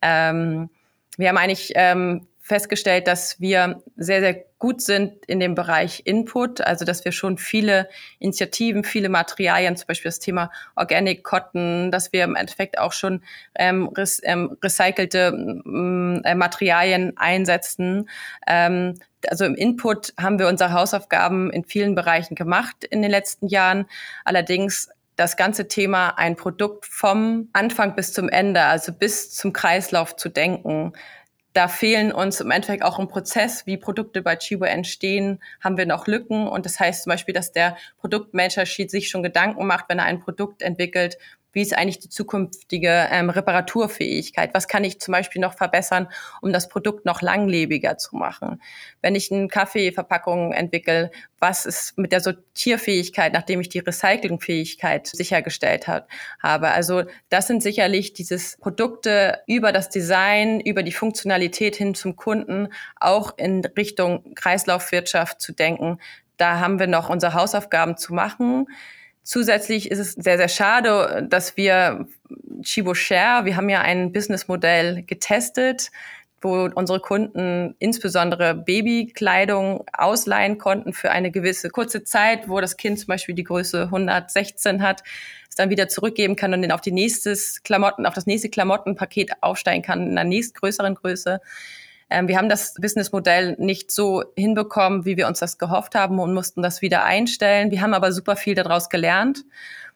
Ähm, 0.00 0.70
wir 1.16 1.28
haben 1.28 1.36
eigentlich 1.36 1.72
ähm, 1.74 2.28
festgestellt, 2.50 3.06
dass 3.06 3.40
wir 3.40 3.80
sehr, 3.96 4.20
sehr 4.20 4.44
gut 4.58 4.82
sind 4.82 5.24
in 5.26 5.38
dem 5.38 5.54
Bereich 5.54 6.02
Input, 6.04 6.60
also 6.60 6.84
dass 6.84 7.04
wir 7.04 7.12
schon 7.12 7.38
viele 7.38 7.88
Initiativen, 8.18 8.82
viele 8.82 9.08
Materialien, 9.08 9.76
zum 9.76 9.86
Beispiel 9.86 10.08
das 10.08 10.18
Thema 10.18 10.50
Organic 10.74 11.22
Cotton, 11.22 11.92
dass 11.92 12.12
wir 12.12 12.24
im 12.24 12.34
Endeffekt 12.34 12.76
auch 12.76 12.92
schon 12.92 13.22
ähm, 13.54 13.86
res, 13.96 14.20
ähm, 14.24 14.58
recycelte 14.64 15.32
ähm, 15.32 16.22
Materialien 16.34 17.12
einsetzen. 17.16 18.10
Ähm, 18.48 18.96
also 19.28 19.44
im 19.44 19.54
Input 19.54 20.12
haben 20.20 20.40
wir 20.40 20.48
unsere 20.48 20.72
Hausaufgaben 20.72 21.52
in 21.52 21.64
vielen 21.64 21.94
Bereichen 21.94 22.34
gemacht 22.34 22.82
in 22.82 23.00
den 23.00 23.12
letzten 23.12 23.46
Jahren. 23.46 23.86
Allerdings 24.24 24.88
das 25.14 25.36
ganze 25.36 25.68
Thema 25.68 26.18
ein 26.18 26.34
Produkt 26.34 26.86
vom 26.86 27.48
Anfang 27.52 27.94
bis 27.94 28.12
zum 28.12 28.28
Ende, 28.28 28.62
also 28.62 28.92
bis 28.92 29.30
zum 29.30 29.52
Kreislauf 29.52 30.16
zu 30.16 30.30
denken, 30.30 30.94
da 31.52 31.66
fehlen 31.66 32.12
uns 32.12 32.40
im 32.40 32.50
Endeffekt 32.50 32.84
auch 32.84 32.98
im 32.98 33.08
Prozess, 33.08 33.66
wie 33.66 33.76
Produkte 33.76 34.22
bei 34.22 34.36
Chibo 34.36 34.64
entstehen, 34.64 35.42
haben 35.60 35.76
wir 35.76 35.86
noch 35.86 36.06
Lücken. 36.06 36.46
Und 36.46 36.64
das 36.64 36.78
heißt 36.78 37.04
zum 37.04 37.10
Beispiel, 37.10 37.34
dass 37.34 37.52
der 37.52 37.76
Produktmanager 37.98 38.66
sich 38.66 39.08
schon 39.08 39.22
Gedanken 39.22 39.66
macht, 39.66 39.86
wenn 39.88 39.98
er 39.98 40.04
ein 40.04 40.20
Produkt 40.20 40.62
entwickelt, 40.62 41.18
wie 41.52 41.62
ist 41.62 41.76
eigentlich 41.76 41.98
die 41.98 42.08
zukünftige 42.08 43.08
ähm, 43.10 43.30
Reparaturfähigkeit? 43.30 44.54
Was 44.54 44.68
kann 44.68 44.84
ich 44.84 45.00
zum 45.00 45.12
Beispiel 45.12 45.40
noch 45.40 45.54
verbessern, 45.54 46.08
um 46.40 46.52
das 46.52 46.68
Produkt 46.68 47.04
noch 47.04 47.22
langlebiger 47.22 47.98
zu 47.98 48.16
machen? 48.16 48.62
Wenn 49.02 49.14
ich 49.14 49.32
eine 49.32 49.48
Kaffeeverpackung 49.48 50.52
entwickle, 50.52 51.10
was 51.38 51.66
ist 51.66 51.98
mit 51.98 52.12
der 52.12 52.20
Sortierfähigkeit, 52.20 53.32
nachdem 53.32 53.60
ich 53.60 53.68
die 53.68 53.78
Recyclingfähigkeit 53.78 55.06
sichergestellt 55.06 55.88
hat, 55.88 56.06
habe? 56.42 56.68
Also 56.68 57.04
das 57.30 57.46
sind 57.46 57.62
sicherlich 57.62 58.12
dieses 58.12 58.56
Produkte 58.58 59.40
über 59.46 59.72
das 59.72 59.88
Design, 59.88 60.60
über 60.60 60.82
die 60.82 60.92
Funktionalität 60.92 61.76
hin 61.76 61.94
zum 61.94 62.14
Kunden, 62.16 62.68
auch 62.96 63.36
in 63.38 63.64
Richtung 63.76 64.34
Kreislaufwirtschaft 64.34 65.40
zu 65.40 65.52
denken. 65.52 65.98
Da 66.36 66.60
haben 66.60 66.78
wir 66.78 66.86
noch 66.86 67.10
unsere 67.10 67.34
Hausaufgaben 67.34 67.96
zu 67.96 68.14
machen. 68.14 68.66
Zusätzlich 69.22 69.90
ist 69.90 69.98
es 69.98 70.12
sehr, 70.12 70.38
sehr 70.38 70.48
schade, 70.48 71.26
dass 71.28 71.56
wir 71.56 72.06
Chibo 72.62 72.94
Share, 72.94 73.44
wir 73.44 73.56
haben 73.56 73.68
ja 73.68 73.80
ein 73.80 74.12
Businessmodell 74.12 75.02
getestet, 75.02 75.90
wo 76.40 76.70
unsere 76.74 77.00
Kunden 77.00 77.74
insbesondere 77.78 78.54
Babykleidung 78.54 79.84
ausleihen 79.92 80.56
konnten 80.56 80.92
für 80.92 81.10
eine 81.10 81.30
gewisse 81.30 81.68
kurze 81.68 82.02
Zeit, 82.02 82.48
wo 82.48 82.60
das 82.60 82.76
Kind 82.76 82.98
zum 82.98 83.08
Beispiel 83.08 83.34
die 83.34 83.44
Größe 83.44 83.84
116 83.84 84.82
hat, 84.82 85.02
es 85.48 85.56
dann 85.56 85.68
wieder 85.68 85.88
zurückgeben 85.88 86.36
kann 86.36 86.54
und 86.54 86.62
dann 86.62 86.72
auf 86.72 86.80
die 86.80 86.92
nächstes 86.92 87.62
Klamotten, 87.62 88.06
auf 88.06 88.14
das 88.14 88.26
nächste 88.26 88.48
Klamottenpaket 88.48 89.32
aufsteigen 89.42 89.82
kann 89.82 90.02
in 90.02 90.16
einer 90.16 90.28
nächstgrößeren 90.28 90.94
Größe. 90.94 91.40
Ähm, 92.10 92.28
wir 92.28 92.36
haben 92.36 92.48
das 92.48 92.74
Businessmodell 92.74 93.56
nicht 93.58 93.90
so 93.90 94.24
hinbekommen, 94.36 95.04
wie 95.04 95.16
wir 95.16 95.28
uns 95.28 95.38
das 95.38 95.58
gehofft 95.58 95.94
haben 95.94 96.18
und 96.18 96.34
mussten 96.34 96.62
das 96.62 96.82
wieder 96.82 97.04
einstellen. 97.04 97.70
Wir 97.70 97.80
haben 97.80 97.94
aber 97.94 98.12
super 98.12 98.36
viel 98.36 98.54
daraus 98.54 98.88
gelernt 98.88 99.44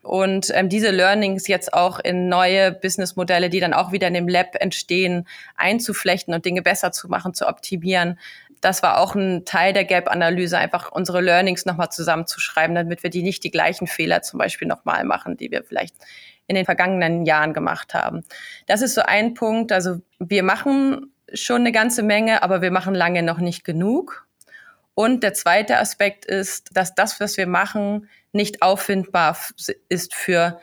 und 0.04 0.50
ähm, 0.54 0.68
diese 0.68 0.90
Learnings 0.90 1.49
jetzt 1.49 1.73
auch 1.73 1.99
in 1.99 2.28
neue 2.28 2.73
Businessmodelle, 2.73 3.49
die 3.49 3.61
dann 3.61 3.73
auch 3.73 3.90
wieder 3.90 4.06
in 4.06 4.14
dem 4.14 4.28
Lab 4.28 4.54
entstehen, 4.61 5.26
einzuflechten 5.56 6.35
und 6.35 6.44
Dinge 6.44 6.61
besser 6.61 6.92
zu 6.92 7.09
machen, 7.09 7.33
zu 7.33 7.49
optimieren. 7.49 8.18
Das 8.61 8.83
war 8.83 8.99
auch 8.99 9.14
ein 9.14 9.44
Teil 9.47 9.73
der 9.73 9.85
Gap-Analyse, 9.85 10.59
einfach 10.59 10.92
unsere 10.92 11.23
Learnings 11.23 11.64
nochmal 11.64 11.90
zusammenzuschreiben, 11.90 12.75
damit 12.75 13.02
wir 13.02 13.11
die 13.11 13.23
nicht 13.23 13.44
die 13.44 13.50
gleichen 13.50 13.87
Fehler 13.87 14.23
zum 14.23 14.38
Beispiel 14.38 14.68
nochmal 14.68 15.04
machen, 15.04 15.38
die 15.38 15.50
wir 15.50 15.64
vielleicht 15.64 15.94
in 16.47 16.54
den 16.54 16.66
vergangenen 16.66 17.25
Jahren 17.25 17.54
gemacht 17.54 17.94
haben. 17.94 18.25
Das 18.66 18.83
ist 18.83 18.94
so 18.94 19.00
ein 19.00 19.33
Punkt. 19.33 19.73
Also 19.73 20.00
wir 20.18 20.42
machen 20.42 21.13
schon 21.33 21.62
eine 21.62 21.73
ganze 21.73 22.02
Menge, 22.02 22.43
aber 22.43 22.62
wir 22.62 22.71
machen 22.71 22.95
lange 22.95 23.23
noch 23.23 23.38
nicht 23.38 23.64
genug. 23.64 24.26
Und 24.95 25.23
der 25.23 25.35
zweite 25.35 25.78
Aspekt 25.78 26.25
ist, 26.25 26.76
dass 26.76 26.95
das, 26.95 27.19
was 27.21 27.37
wir 27.37 27.47
machen, 27.47 28.09
nicht 28.33 28.62
auffindbar 28.62 29.37
ist 29.88 30.14
für 30.14 30.61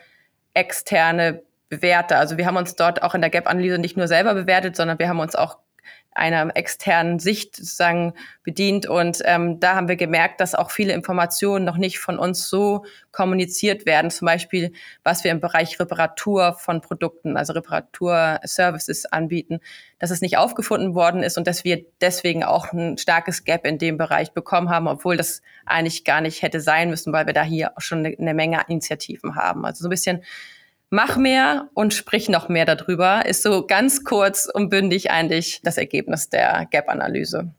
externe 0.54 1.42
Bewerter. 1.68 2.18
Also 2.18 2.36
wir 2.36 2.46
haben 2.46 2.56
uns 2.56 2.74
dort 2.74 3.02
auch 3.02 3.14
in 3.14 3.20
der 3.20 3.30
Gap-Analyse 3.30 3.78
nicht 3.78 3.96
nur 3.96 4.08
selber 4.08 4.34
bewertet, 4.34 4.76
sondern 4.76 4.98
wir 4.98 5.08
haben 5.08 5.20
uns 5.20 5.34
auch 5.34 5.58
einer 6.14 6.54
externen 6.56 7.18
Sicht 7.18 7.56
sozusagen 7.56 8.14
bedient. 8.42 8.86
Und 8.86 9.22
ähm, 9.24 9.60
da 9.60 9.74
haben 9.74 9.88
wir 9.88 9.96
gemerkt, 9.96 10.40
dass 10.40 10.54
auch 10.54 10.70
viele 10.70 10.92
Informationen 10.92 11.64
noch 11.64 11.76
nicht 11.76 11.98
von 11.98 12.18
uns 12.18 12.48
so 12.48 12.84
kommuniziert 13.10 13.86
werden. 13.86 14.10
Zum 14.10 14.26
Beispiel, 14.26 14.72
was 15.04 15.24
wir 15.24 15.30
im 15.30 15.40
Bereich 15.40 15.78
Reparatur 15.80 16.54
von 16.54 16.80
Produkten, 16.80 17.36
also 17.36 17.52
Reparaturservices 17.52 19.06
anbieten, 19.06 19.60
dass 19.98 20.10
es 20.10 20.20
nicht 20.20 20.36
aufgefunden 20.36 20.94
worden 20.94 21.22
ist 21.22 21.38
und 21.38 21.46
dass 21.46 21.64
wir 21.64 21.84
deswegen 22.00 22.44
auch 22.44 22.72
ein 22.72 22.98
starkes 22.98 23.44
Gap 23.44 23.66
in 23.66 23.78
dem 23.78 23.96
Bereich 23.96 24.32
bekommen 24.32 24.70
haben, 24.70 24.88
obwohl 24.88 25.16
das 25.16 25.42
eigentlich 25.64 26.04
gar 26.04 26.20
nicht 26.20 26.42
hätte 26.42 26.60
sein 26.60 26.90
müssen, 26.90 27.12
weil 27.12 27.26
wir 27.26 27.34
da 27.34 27.42
hier 27.42 27.72
schon 27.78 28.04
eine, 28.04 28.16
eine 28.18 28.34
Menge 28.34 28.60
Initiativen 28.68 29.36
haben. 29.36 29.64
Also 29.64 29.82
so 29.82 29.88
ein 29.88 29.90
bisschen 29.90 30.22
mach 30.92 31.16
mehr 31.16 31.70
und 31.74 31.94
sprich 31.94 32.28
noch 32.28 32.48
mehr 32.48 32.66
darüber, 32.66 33.24
ist 33.26 33.42
so 33.42 33.66
ganz 33.66 34.04
kurz 34.04 34.46
und 34.52 34.68
bündig 34.68 35.10
eigentlich 35.10 35.60
das 35.64 35.78
Ergebnis 35.78 36.28
der 36.28 36.68
Gap-Analyse. 36.70 37.54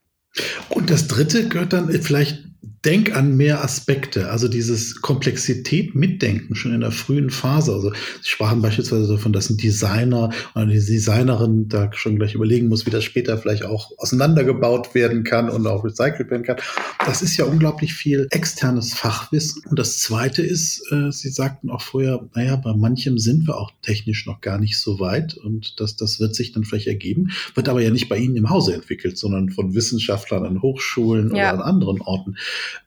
Und 0.69 0.89
das 0.91 1.07
dritte 1.07 1.49
gehört 1.49 1.73
dann 1.73 1.89
vielleicht 1.89 2.52
denk 2.85 3.15
an 3.15 3.37
mehr 3.37 3.63
Aspekte, 3.63 4.29
also 4.29 4.47
dieses 4.47 5.01
Komplexität 5.01 5.95
mitdenken 5.95 6.55
schon 6.55 6.73
in 6.73 6.81
der 6.81 6.91
frühen 6.91 7.29
Phase. 7.29 7.73
Also 7.73 7.91
Sie 7.91 8.29
sprachen 8.29 8.61
beispielsweise 8.61 9.07
davon, 9.07 9.31
dass 9.31 9.49
ein 9.49 9.57
Designer 9.57 10.31
oder 10.53 10.65
die 10.65 10.73
Designerin 10.73 11.69
da 11.69 11.89
schon 11.93 12.17
gleich 12.17 12.35
überlegen 12.35 12.67
muss, 12.67 12.85
wie 12.85 12.89
das 12.89 13.03
später 13.03 13.37
vielleicht 13.37 13.65
auch 13.65 13.91
auseinandergebaut 13.97 14.95
werden 14.95 15.23
kann 15.23 15.49
und 15.49 15.65
auch 15.65 15.83
recycelt 15.85 16.29
werden 16.29 16.43
kann. 16.43 16.57
Das 17.05 17.21
ist 17.21 17.37
ja 17.37 17.45
unglaublich 17.45 17.93
viel 17.93 18.27
externes 18.31 18.93
Fachwissen. 18.93 19.63
Und 19.69 19.79
das 19.79 19.99
Zweite 19.99 20.41
ist, 20.41 20.83
äh, 20.91 21.11
Sie 21.11 21.29
sagten 21.29 21.69
auch 21.69 21.81
vorher, 21.81 22.27
naja, 22.35 22.57
bei 22.57 22.73
manchem 22.73 23.17
sind 23.17 23.47
wir 23.47 23.57
auch 23.57 23.71
technisch 23.81 24.25
noch 24.25 24.41
gar 24.41 24.59
nicht 24.59 24.77
so 24.77 24.99
weit 24.99 25.35
und 25.35 25.79
das, 25.79 25.95
das 25.95 26.19
wird 26.19 26.35
sich 26.35 26.51
dann 26.51 26.63
vielleicht 26.63 26.87
ergeben, 26.87 27.31
wird 27.55 27.69
aber 27.69 27.81
ja 27.81 27.91
nicht 27.91 28.09
bei 28.09 28.17
Ihnen 28.17 28.35
im 28.35 28.49
Hause 28.49 28.73
entwickelt, 28.73 29.17
sondern 29.17 29.49
von 29.49 29.73
Wissenschaftlern 29.73 30.45
an 30.45 30.61
Hochschulen 30.61 31.33
ja. 31.35 31.53
oder 31.53 31.53
an 31.53 31.61
anderen 31.61 32.01
Orten. 32.01 32.35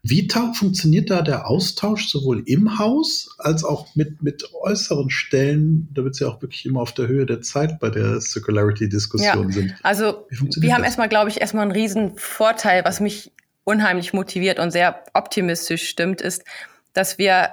Wie 0.03 0.29
funktioniert 0.29 1.11
da 1.11 1.23
der 1.23 1.47
Austausch 1.49 2.09
sowohl 2.09 2.43
im 2.47 2.79
Haus 2.79 3.35
als 3.39 3.65
auch 3.65 3.95
mit, 3.95 4.23
mit 4.23 4.49
äußeren 4.55 5.11
Stellen, 5.11 5.89
damit 5.95 6.17
sie 6.17 6.25
auch 6.25 6.43
wirklich 6.43 6.67
immer 6.67 6.81
auf 6.81 6.93
der 6.93 7.09
Höhe 7.09 7.27
der 7.27 7.43
Zeit 7.43 7.79
bei 7.81 7.91
der 7.91 8.21
Circularity-Diskussion 8.21 9.49
ja, 9.49 9.53
sind? 9.53 9.75
Also 9.83 10.27
wir 10.31 10.73
haben 10.73 10.81
das? 10.81 10.89
erstmal, 10.89 11.09
glaube 11.09 11.31
ich, 11.31 11.41
erstmal 11.41 11.63
einen 11.63 11.73
riesen 11.73 12.17
Vorteil, 12.17 12.85
was 12.85 13.01
mich 13.01 13.33
unheimlich 13.65 14.13
motiviert 14.13 14.59
und 14.59 14.71
sehr 14.71 15.03
optimistisch 15.13 15.89
stimmt, 15.89 16.21
ist, 16.21 16.45
dass 16.93 17.19
wir 17.19 17.51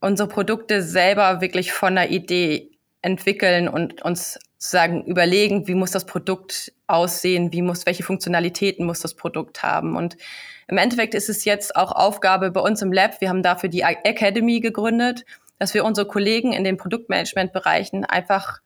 unsere 0.00 0.28
Produkte 0.28 0.82
selber 0.82 1.40
wirklich 1.40 1.72
von 1.72 1.94
der 1.94 2.10
Idee 2.10 2.70
entwickeln 3.02 3.68
und 3.68 4.02
uns 4.02 4.38
sozusagen 4.60 5.04
überlegen, 5.04 5.66
wie 5.68 5.74
muss 5.74 5.90
das 5.90 6.04
Produkt 6.04 6.72
aussehen, 6.86 7.50
wie 7.52 7.62
muss, 7.62 7.86
welche 7.86 8.02
Funktionalitäten 8.02 8.84
muss 8.84 9.00
das 9.00 9.14
Produkt 9.14 9.62
haben. 9.62 9.96
Und 9.96 10.18
im 10.70 10.78
Endeffekt 10.78 11.14
ist 11.14 11.28
es 11.28 11.44
jetzt 11.44 11.74
auch 11.74 11.90
Aufgabe 11.90 12.52
bei 12.52 12.60
uns 12.60 12.80
im 12.80 12.92
Lab. 12.92 13.20
Wir 13.20 13.28
haben 13.28 13.42
dafür 13.42 13.68
die 13.68 13.82
Academy 13.82 14.60
gegründet, 14.60 15.24
dass 15.58 15.74
wir 15.74 15.84
unsere 15.84 16.06
Kollegen 16.06 16.52
in 16.52 16.62
den 16.62 16.76
Produktmanagementbereichen 16.76 18.04
einfach 18.04 18.60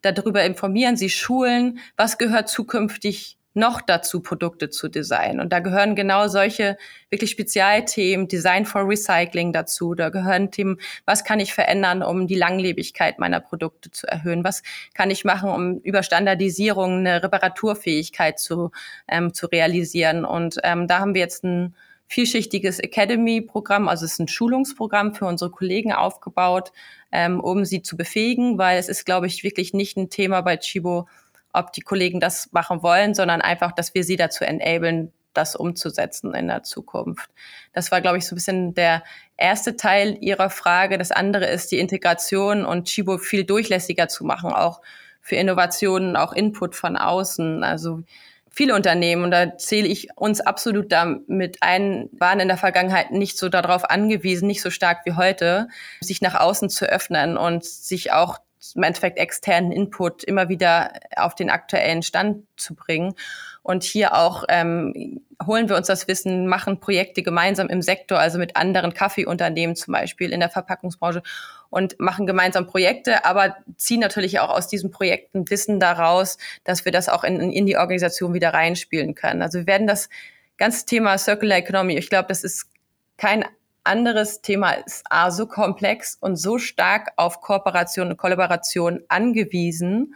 darüber 0.00 0.42
informieren, 0.42 0.96
sie 0.96 1.10
schulen, 1.10 1.78
was 1.98 2.16
gehört 2.16 2.48
zukünftig 2.48 3.36
noch 3.54 3.80
dazu, 3.80 4.20
Produkte 4.20 4.70
zu 4.70 4.88
designen. 4.88 5.40
Und 5.40 5.52
da 5.52 5.58
gehören 5.60 5.96
genau 5.96 6.28
solche 6.28 6.76
wirklich 7.10 7.30
Spezialthemen, 7.30 8.28
Design 8.28 8.64
for 8.64 8.88
Recycling 8.88 9.52
dazu. 9.52 9.94
Da 9.94 10.10
gehören 10.10 10.50
Themen, 10.50 10.78
was 11.04 11.24
kann 11.24 11.40
ich 11.40 11.52
verändern, 11.52 12.02
um 12.02 12.26
die 12.26 12.36
Langlebigkeit 12.36 13.18
meiner 13.18 13.40
Produkte 13.40 13.90
zu 13.90 14.06
erhöhen? 14.06 14.44
Was 14.44 14.62
kann 14.94 15.10
ich 15.10 15.24
machen, 15.24 15.50
um 15.50 15.78
über 15.80 16.02
Standardisierung 16.02 16.98
eine 16.98 17.22
Reparaturfähigkeit 17.22 18.38
zu, 18.38 18.70
ähm, 19.08 19.34
zu 19.34 19.46
realisieren? 19.46 20.24
Und 20.24 20.58
ähm, 20.62 20.86
da 20.86 21.00
haben 21.00 21.14
wir 21.14 21.20
jetzt 21.20 21.44
ein 21.44 21.74
vielschichtiges 22.10 22.80
Academy-Programm, 22.80 23.88
also 23.88 24.04
es 24.04 24.14
ist 24.14 24.18
ein 24.18 24.26
Schulungsprogramm 24.26 25.14
für 25.14 25.26
unsere 25.26 25.52
Kollegen 25.52 25.92
aufgebaut, 25.92 26.72
ähm, 27.12 27.38
um 27.38 27.64
sie 27.64 27.82
zu 27.82 27.96
befähigen, 27.96 28.58
weil 28.58 28.78
es 28.78 28.88
ist, 28.88 29.06
glaube 29.06 29.28
ich, 29.28 29.44
wirklich 29.44 29.74
nicht 29.74 29.96
ein 29.96 30.10
Thema 30.10 30.40
bei 30.40 30.56
Chibo, 30.56 31.06
ob 31.52 31.72
die 31.72 31.80
Kollegen 31.80 32.20
das 32.20 32.52
machen 32.52 32.82
wollen, 32.82 33.14
sondern 33.14 33.40
einfach, 33.40 33.72
dass 33.72 33.94
wir 33.94 34.04
sie 34.04 34.16
dazu 34.16 34.44
enablen, 34.44 35.12
das 35.32 35.54
umzusetzen 35.54 36.34
in 36.34 36.48
der 36.48 36.62
Zukunft. 36.62 37.30
Das 37.72 37.90
war, 37.90 38.00
glaube 38.00 38.18
ich, 38.18 38.26
so 38.26 38.34
ein 38.34 38.36
bisschen 38.36 38.74
der 38.74 39.02
erste 39.36 39.76
Teil 39.76 40.16
Ihrer 40.20 40.50
Frage. 40.50 40.98
Das 40.98 41.12
andere 41.12 41.46
ist 41.46 41.70
die 41.70 41.78
Integration 41.78 42.64
und 42.64 42.88
Chibo 42.88 43.18
viel 43.18 43.44
durchlässiger 43.44 44.08
zu 44.08 44.24
machen, 44.24 44.52
auch 44.52 44.80
für 45.20 45.36
Innovationen, 45.36 46.16
auch 46.16 46.32
Input 46.32 46.74
von 46.74 46.96
außen. 46.96 47.62
Also 47.62 48.02
viele 48.50 48.74
Unternehmen, 48.74 49.24
und 49.24 49.30
da 49.30 49.56
zähle 49.56 49.86
ich 49.86 50.08
uns 50.16 50.40
absolut 50.40 50.90
damit 50.90 51.58
ein, 51.60 52.08
waren 52.12 52.40
in 52.40 52.48
der 52.48 52.56
Vergangenheit 52.56 53.12
nicht 53.12 53.38
so 53.38 53.48
darauf 53.48 53.88
angewiesen, 53.88 54.46
nicht 54.46 54.62
so 54.62 54.70
stark 54.70 55.06
wie 55.06 55.12
heute, 55.12 55.68
sich 56.00 56.20
nach 56.20 56.34
außen 56.34 56.68
zu 56.70 56.86
öffnen 56.86 57.36
und 57.36 57.64
sich 57.64 58.12
auch 58.12 58.38
im 58.74 58.82
Endeffekt 58.82 59.18
externen 59.18 59.72
Input 59.72 60.24
immer 60.24 60.48
wieder 60.48 60.92
auf 61.16 61.34
den 61.34 61.50
aktuellen 61.50 62.02
Stand 62.02 62.44
zu 62.56 62.74
bringen. 62.74 63.14
Und 63.62 63.84
hier 63.84 64.14
auch 64.14 64.44
ähm, 64.48 65.22
holen 65.44 65.68
wir 65.68 65.76
uns 65.76 65.86
das 65.86 66.08
Wissen, 66.08 66.46
machen 66.46 66.80
Projekte 66.80 67.22
gemeinsam 67.22 67.68
im 67.68 67.82
Sektor, 67.82 68.18
also 68.18 68.38
mit 68.38 68.56
anderen 68.56 68.94
Kaffeeunternehmen 68.94 69.76
zum 69.76 69.92
Beispiel 69.92 70.32
in 70.32 70.40
der 70.40 70.50
Verpackungsbranche 70.50 71.22
und 71.68 71.98
machen 72.00 72.26
gemeinsam 72.26 72.66
Projekte, 72.66 73.24
aber 73.24 73.56
ziehen 73.76 74.00
natürlich 74.00 74.40
auch 74.40 74.50
aus 74.50 74.68
diesen 74.68 74.90
Projekten 74.90 75.48
Wissen 75.50 75.80
daraus, 75.80 76.36
dass 76.64 76.84
wir 76.84 76.92
das 76.92 77.08
auch 77.08 77.24
in, 77.24 77.52
in 77.52 77.66
die 77.66 77.76
Organisation 77.76 78.34
wieder 78.34 78.52
reinspielen 78.52 79.14
können. 79.14 79.42
Also 79.42 79.60
wir 79.60 79.66
werden 79.66 79.86
das 79.86 80.08
ganze 80.56 80.84
Thema 80.84 81.16
Circular 81.16 81.58
Economy, 81.58 81.96
ich 81.96 82.10
glaube, 82.10 82.28
das 82.28 82.44
ist 82.44 82.70
kein 83.16 83.44
anderes 83.90 84.40
Thema 84.40 84.72
ist 84.72 85.02
A, 85.10 85.30
so 85.30 85.46
komplex 85.46 86.16
und 86.20 86.36
so 86.36 86.58
stark 86.58 87.10
auf 87.16 87.40
Kooperation 87.40 88.08
und 88.08 88.16
Kollaboration 88.16 89.00
angewiesen. 89.08 90.14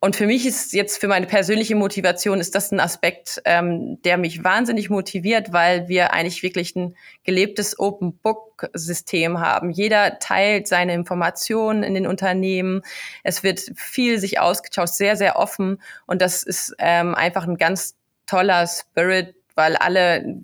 Und 0.00 0.14
für 0.14 0.26
mich 0.26 0.46
ist 0.46 0.72
jetzt 0.72 1.00
für 1.00 1.08
meine 1.08 1.26
persönliche 1.26 1.74
Motivation 1.74 2.38
ist 2.38 2.54
das 2.54 2.70
ein 2.70 2.80
Aspekt, 2.80 3.42
ähm, 3.44 4.00
der 4.02 4.18
mich 4.18 4.44
wahnsinnig 4.44 4.88
motiviert, 4.88 5.52
weil 5.52 5.88
wir 5.88 6.12
eigentlich 6.12 6.42
wirklich 6.42 6.76
ein 6.76 6.96
gelebtes 7.24 7.78
Open 7.78 8.16
Book 8.18 8.68
System 8.72 9.40
haben. 9.40 9.70
Jeder 9.70 10.18
teilt 10.18 10.68
seine 10.68 10.94
Informationen 10.94 11.82
in 11.82 11.94
den 11.94 12.06
Unternehmen. 12.06 12.82
Es 13.24 13.42
wird 13.42 13.60
viel 13.74 14.18
sich 14.18 14.38
ausgetauscht, 14.38 14.94
sehr, 14.94 15.16
sehr 15.16 15.36
offen. 15.36 15.82
Und 16.06 16.22
das 16.22 16.42
ist 16.42 16.74
ähm, 16.78 17.14
einfach 17.14 17.46
ein 17.46 17.56
ganz 17.56 17.96
toller 18.26 18.66
Spirit, 18.66 19.34
weil 19.54 19.76
alle 19.76 20.40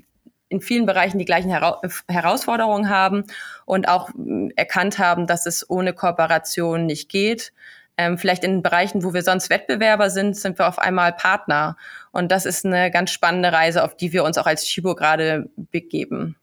in 0.52 0.60
vielen 0.60 0.86
Bereichen 0.86 1.18
die 1.18 1.24
gleichen 1.24 1.50
Hera 1.50 1.80
Herausforderungen 2.08 2.88
haben 2.88 3.24
und 3.64 3.88
auch 3.88 4.10
hm, 4.10 4.52
erkannt 4.54 4.98
haben, 4.98 5.26
dass 5.26 5.46
es 5.46 5.68
ohne 5.68 5.94
Kooperation 5.94 6.86
nicht 6.86 7.08
geht. 7.08 7.52
Ähm, 7.98 8.18
vielleicht 8.18 8.44
in 8.44 8.62
Bereichen, 8.62 9.02
wo 9.04 9.12
wir 9.12 9.22
sonst 9.22 9.50
Wettbewerber 9.50 10.10
sind, 10.10 10.36
sind 10.36 10.58
wir 10.58 10.68
auf 10.68 10.78
einmal 10.78 11.12
Partner. 11.12 11.76
Und 12.10 12.30
das 12.30 12.46
ist 12.46 12.64
eine 12.64 12.90
ganz 12.90 13.10
spannende 13.10 13.52
Reise, 13.52 13.82
auf 13.82 13.96
die 13.96 14.12
wir 14.12 14.24
uns 14.24 14.38
auch 14.38 14.46
als 14.46 14.64
Chibo 14.64 14.94
gerade 14.94 15.50
begeben. 15.56 16.36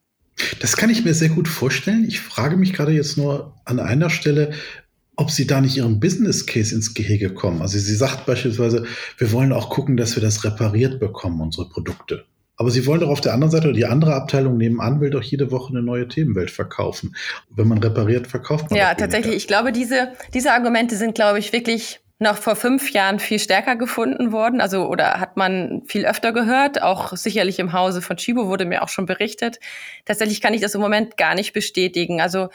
Das 0.60 0.78
kann 0.78 0.90
ich 0.90 1.04
mir 1.04 1.14
sehr 1.14 1.30
gut 1.30 1.48
vorstellen. 1.48 2.06
Ich 2.08 2.20
frage 2.20 2.58
mich 2.58 2.74
gerade 2.74 2.92
jetzt 2.92 3.18
nur 3.18 3.56
an 3.66 3.80
einer 3.80 4.10
Stelle, 4.10 4.54
ob 5.16 5.32
Sie 5.32 5.46
da 5.46 5.60
nicht 5.60 5.76
Ihren 5.76 6.00
Business 6.00 6.46
Case 6.46 6.74
ins 6.74 6.94
Gehege 6.94 7.34
kommen. 7.34 7.62
Also 7.62 7.78
sie 7.78 7.96
sagt 7.96 8.26
beispielsweise, 8.26 8.86
wir 9.18 9.32
wollen 9.34 9.52
auch 9.52 9.70
gucken, 9.70 9.98
dass 9.98 10.16
wir 10.16 10.24
das 10.24 10.46
repariert 10.46 11.00
bekommen, 11.00 11.42
unsere 11.42 11.68
Produkte. 11.68 12.26
Aber 12.60 12.72
sie 12.72 12.86
wollen 12.86 13.00
doch 13.00 13.10
auf 13.10 13.22
der 13.22 13.34
anderen 13.34 13.52
Seite, 13.52 13.70
oder 13.70 13.78
die 13.78 13.86
andere 13.86 14.14
Abteilung 14.14 14.58
nebenan 14.58 15.00
will 15.00 15.12
doch 15.12 15.24
jede 15.24 15.50
Woche 15.50 15.70
eine 15.70 15.82
neue 15.82 16.10
Themenwelt 16.10 16.52
verkaufen. 16.52 17.16
Wenn 17.50 17.70
man 17.70 17.78
repariert, 17.78 18.28
verkauft 18.28 18.70
man. 18.70 18.78
Ja, 18.78 18.94
tatsächlich. 18.96 19.34
Ich 19.38 19.48
glaube, 19.48 19.72
diese, 19.72 20.10
diese 20.34 20.52
Argumente 20.52 20.98
sind, 20.98 21.16
glaube 21.16 21.40
ich, 21.40 21.54
wirklich 21.54 22.02
noch 22.20 22.36
vor 22.36 22.58
fünf 22.58 22.92
Jahren 22.92 23.20
viel 23.20 23.40
stärker 23.40 23.78
gefunden 23.78 24.34
worden. 24.34 24.60
Also, 24.60 24.90
oder 24.90 25.22
hat 25.22 25.38
man 25.38 25.84
viel 25.88 26.06
öfter 26.06 26.34
gehört. 26.34 26.82
Auch 26.82 27.16
sicherlich 27.16 27.60
im 27.60 27.72
Hause 27.72 28.02
von 28.02 28.18
Chibo 28.18 28.48
wurde 28.48 28.66
mir 28.66 28.84
auch 28.84 28.90
schon 28.90 29.06
berichtet. 29.06 29.62
Tatsächlich 30.04 30.42
kann 30.42 30.54
ich 30.54 30.60
das 30.60 30.76
im 30.76 30.82
Moment 30.82 31.16
gar 31.16 31.36
nicht 31.36 31.54
bestätigen. 31.54 32.20
Also, 32.20 32.50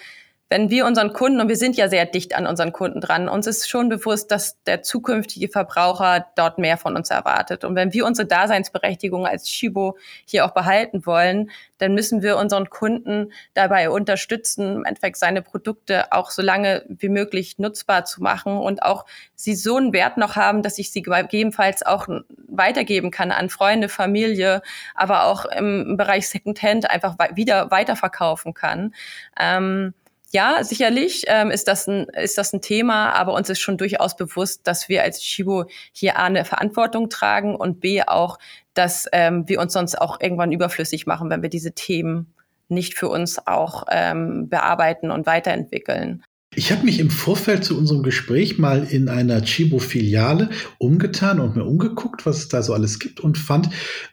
wenn 0.51 0.69
wir 0.69 0.85
unseren 0.85 1.13
Kunden, 1.13 1.41
und 1.41 1.49
wir 1.49 1.57
sind 1.57 1.77
ja 1.77 1.89
sehr 1.89 2.05
dicht 2.05 2.37
an 2.37 2.47
unseren 2.47 2.73
Kunden 2.73 3.01
dran, 3.01 3.29
uns 3.29 3.47
ist 3.47 3.69
schon 3.69 3.89
bewusst, 3.89 4.31
dass 4.31 4.63
der 4.65 4.83
zukünftige 4.83 5.49
Verbraucher 5.49 6.27
dort 6.37 6.59
mehr 6.59 6.77
von 6.77 6.97
uns 6.97 7.11
erwartet. 7.11 7.65
Und 7.65 7.75
wenn 7.75 7.93
wir 7.93 8.05
unsere 8.05 8.29
Daseinsberechtigung 8.29 9.27
als 9.27 9.49
Shibo 9.49 9.97
hier 10.27 10.45
auch 10.45 10.53
behalten 10.53 11.07
wollen, 11.07 11.51
dann 11.79 11.95
müssen 11.95 12.23
wir 12.23 12.37
unseren 12.37 12.69
Kunden 12.69 13.33
dabei 13.55 13.89
unterstützen, 13.89 14.77
im 14.77 14.85
Endeffekt 14.85 15.17
seine 15.17 15.43
Produkte 15.43 16.13
auch 16.13 16.31
so 16.31 16.43
lange 16.43 16.85
wie 16.89 17.09
möglich 17.09 17.59
nutzbar 17.59 18.05
zu 18.05 18.23
machen 18.23 18.59
und 18.59 18.83
auch 18.83 19.07
sie 19.35 19.55
so 19.55 19.77
einen 19.77 19.93
Wert 19.93 20.19
noch 20.19 20.37
haben, 20.37 20.63
dass 20.63 20.79
ich 20.79 20.93
sie 20.93 21.03
gegebenenfalls 21.03 21.85
auch 21.85 22.07
weitergeben 22.49 23.11
kann 23.11 23.33
an 23.33 23.49
Freunde, 23.49 23.89
Familie, 23.89 24.63
aber 24.95 25.25
auch 25.25 25.47
im 25.47 25.97
Bereich 25.97 26.29
Secondhand 26.29 26.91
einfach 26.91 27.17
wieder 27.35 27.71
weiterverkaufen 27.71 28.55
kann. 28.55 28.95
Ähm, 29.41 29.95
ja, 30.35 30.65
sicherlich 30.65 31.23
ähm, 31.29 31.53
ist, 31.53 31.69
das 31.69 31.87
ein, 31.87 32.07
ist 32.09 32.37
das 32.37 32.53
ein 32.53 32.61
Thema, 32.61 33.13
aber 33.13 33.35
uns 33.35 33.49
ist 33.49 33.61
schon 33.61 33.79
durchaus 33.79 34.17
bewusst, 34.17 34.67
dass 34.67 34.89
wir 34.89 35.05
als 35.05 35.21
Chibo 35.21 35.67
hier 35.93 36.19
A 36.19 36.25
eine 36.25 36.45
Verantwortung 36.45 37.09
tragen 37.09 37.55
und 37.55 37.79
B 37.79 38.03
auch, 38.03 38.41
dass 38.75 39.07
ähm, 39.13 39.49
wir 39.49 39.61
uns 39.61 39.73
sonst 39.73 39.95
auch 39.95 40.21
irgendwann 40.21 40.51
überflüssig 40.51 41.07
machen, 41.07 41.31
wenn 41.31 41.43
wir 41.43 41.51
diese 41.51 41.73
Themen 41.73 42.35
nicht 42.69 42.95
für 42.95 43.09
uns 43.09 43.47
auch 43.47 43.85
ähm, 43.93 44.49
bearbeiten 44.49 45.13
und 45.13 45.27
weiterentwickeln. 45.27 46.25
Ich 46.57 46.73
habe 46.73 46.85
mich 46.85 46.99
im 46.99 47.11
Vorfeld 47.11 47.65
zu 47.65 47.79
unserem 47.79 48.03
Gespräch 48.03 48.59
mal 48.59 48.85
in 48.85 49.09
einer 49.09 49.41
Chibo-Filiale 49.43 50.51
umgetan 50.79 51.39
und 51.39 51.55
mir 51.55 51.65
umgeguckt, 51.65 52.27
was 52.27 52.39
es 52.39 52.49
da 52.49 52.61
so 52.63 52.75
alles 52.75 52.99
gibt 52.99 53.21
und 53.21 53.39
fand, 53.39 53.71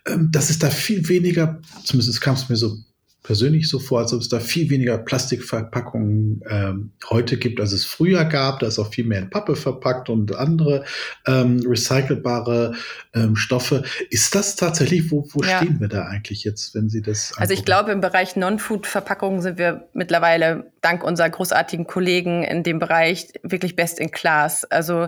ähm, 0.07 0.29
dass 0.31 0.51
es 0.51 0.59
da 0.59 0.69
viel 0.69 1.09
weniger, 1.09 1.59
zumindest 1.83 2.21
kam 2.21 2.35
es 2.35 2.47
mir 2.47 2.57
so 2.57 2.77
persönlich 3.23 3.69
so 3.69 3.79
vor, 3.79 3.99
als 3.99 4.13
ob 4.13 4.21
es 4.21 4.29
da 4.29 4.39
viel 4.39 4.69
weniger 4.69 4.97
Plastikverpackungen 4.97 6.43
ähm, 6.49 6.91
heute 7.09 7.37
gibt, 7.37 7.59
als 7.59 7.71
es 7.71 7.85
früher 7.85 8.25
gab. 8.25 8.59
Da 8.59 8.67
ist 8.67 8.79
auch 8.79 8.91
viel 8.91 9.05
mehr 9.05 9.19
in 9.19 9.29
Pappe 9.29 9.55
verpackt 9.55 10.09
und 10.09 10.35
andere 10.35 10.85
ähm, 11.27 11.63
recycelbare 11.65 12.73
ähm, 13.13 13.35
Stoffe. 13.35 13.83
Ist 14.09 14.33
das 14.33 14.55
tatsächlich, 14.55 15.11
wo, 15.11 15.27
wo 15.33 15.43
ja. 15.43 15.57
stehen 15.57 15.79
wir 15.79 15.87
da 15.87 16.05
eigentlich 16.05 16.43
jetzt, 16.43 16.73
wenn 16.73 16.89
Sie 16.89 17.01
das 17.01 17.33
Also 17.37 17.53
ich 17.53 17.63
glaube, 17.63 17.91
im 17.91 18.01
Bereich 18.01 18.35
Non-Food-Verpackungen 18.35 19.41
sind 19.41 19.57
wir 19.59 19.87
mittlerweile 19.93 20.71
dank 20.81 21.03
unserer 21.03 21.29
großartigen 21.29 21.85
Kollegen 21.85 22.43
in 22.43 22.63
dem 22.63 22.79
Bereich 22.79 23.27
wirklich 23.43 23.75
best 23.75 23.99
in 23.99 24.09
class. 24.09 24.65
Also 24.65 25.07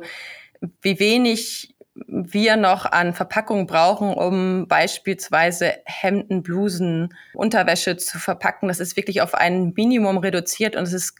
wie 0.81 0.99
wenig 0.99 1.72
wir 1.95 2.57
noch 2.57 2.85
an 2.85 3.13
Verpackung 3.13 3.67
brauchen, 3.67 4.13
um 4.13 4.67
beispielsweise 4.67 5.73
Hemden, 5.85 6.41
Blusen, 6.41 7.13
Unterwäsche 7.33 7.97
zu 7.97 8.17
verpacken. 8.17 8.67
Das 8.67 8.79
ist 8.79 8.97
wirklich 8.97 9.21
auf 9.21 9.35
ein 9.35 9.73
Minimum 9.75 10.17
reduziert 10.17 10.75
und 10.75 10.83
es 10.83 10.93
ist 10.93 11.15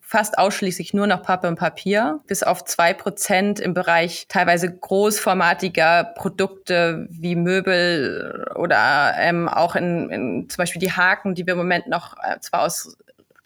fast 0.00 0.38
ausschließlich 0.38 0.94
nur 0.94 1.06
noch 1.06 1.22
Pappe 1.22 1.48
und 1.48 1.58
Papier, 1.58 2.20
bis 2.26 2.42
auf 2.42 2.64
zwei 2.64 2.94
Prozent 2.94 3.58
im 3.58 3.74
Bereich 3.74 4.26
teilweise 4.28 4.72
großformatiger 4.72 6.04
Produkte 6.14 7.06
wie 7.10 7.36
Möbel 7.36 8.46
oder 8.54 9.14
ähm, 9.18 9.48
auch 9.48 9.74
in, 9.74 10.10
in 10.10 10.48
zum 10.48 10.56
Beispiel 10.58 10.80
die 10.80 10.92
Haken, 10.92 11.34
die 11.34 11.46
wir 11.46 11.54
im 11.54 11.58
Moment 11.58 11.88
noch 11.88 12.16
äh, 12.22 12.38
zwar 12.40 12.62
aus 12.62 12.96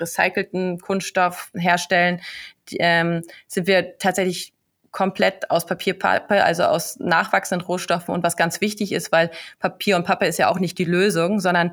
recycelten 0.00 0.78
Kunststoff 0.80 1.50
herstellen, 1.54 2.20
die, 2.68 2.76
ähm, 2.80 3.22
sind 3.46 3.66
wir 3.66 3.96
tatsächlich 3.98 4.52
komplett 4.90 5.50
aus 5.50 5.66
Papierpappe, 5.66 6.44
also 6.44 6.64
aus 6.64 6.98
nachwachsenden 6.98 7.66
Rohstoffen 7.66 8.14
und 8.14 8.22
was 8.22 8.36
ganz 8.36 8.60
wichtig 8.60 8.92
ist, 8.92 9.12
weil 9.12 9.30
Papier 9.58 9.96
und 9.96 10.04
Pappe 10.04 10.26
ist 10.26 10.38
ja 10.38 10.48
auch 10.48 10.58
nicht 10.58 10.78
die 10.78 10.84
Lösung, 10.84 11.40
sondern 11.40 11.72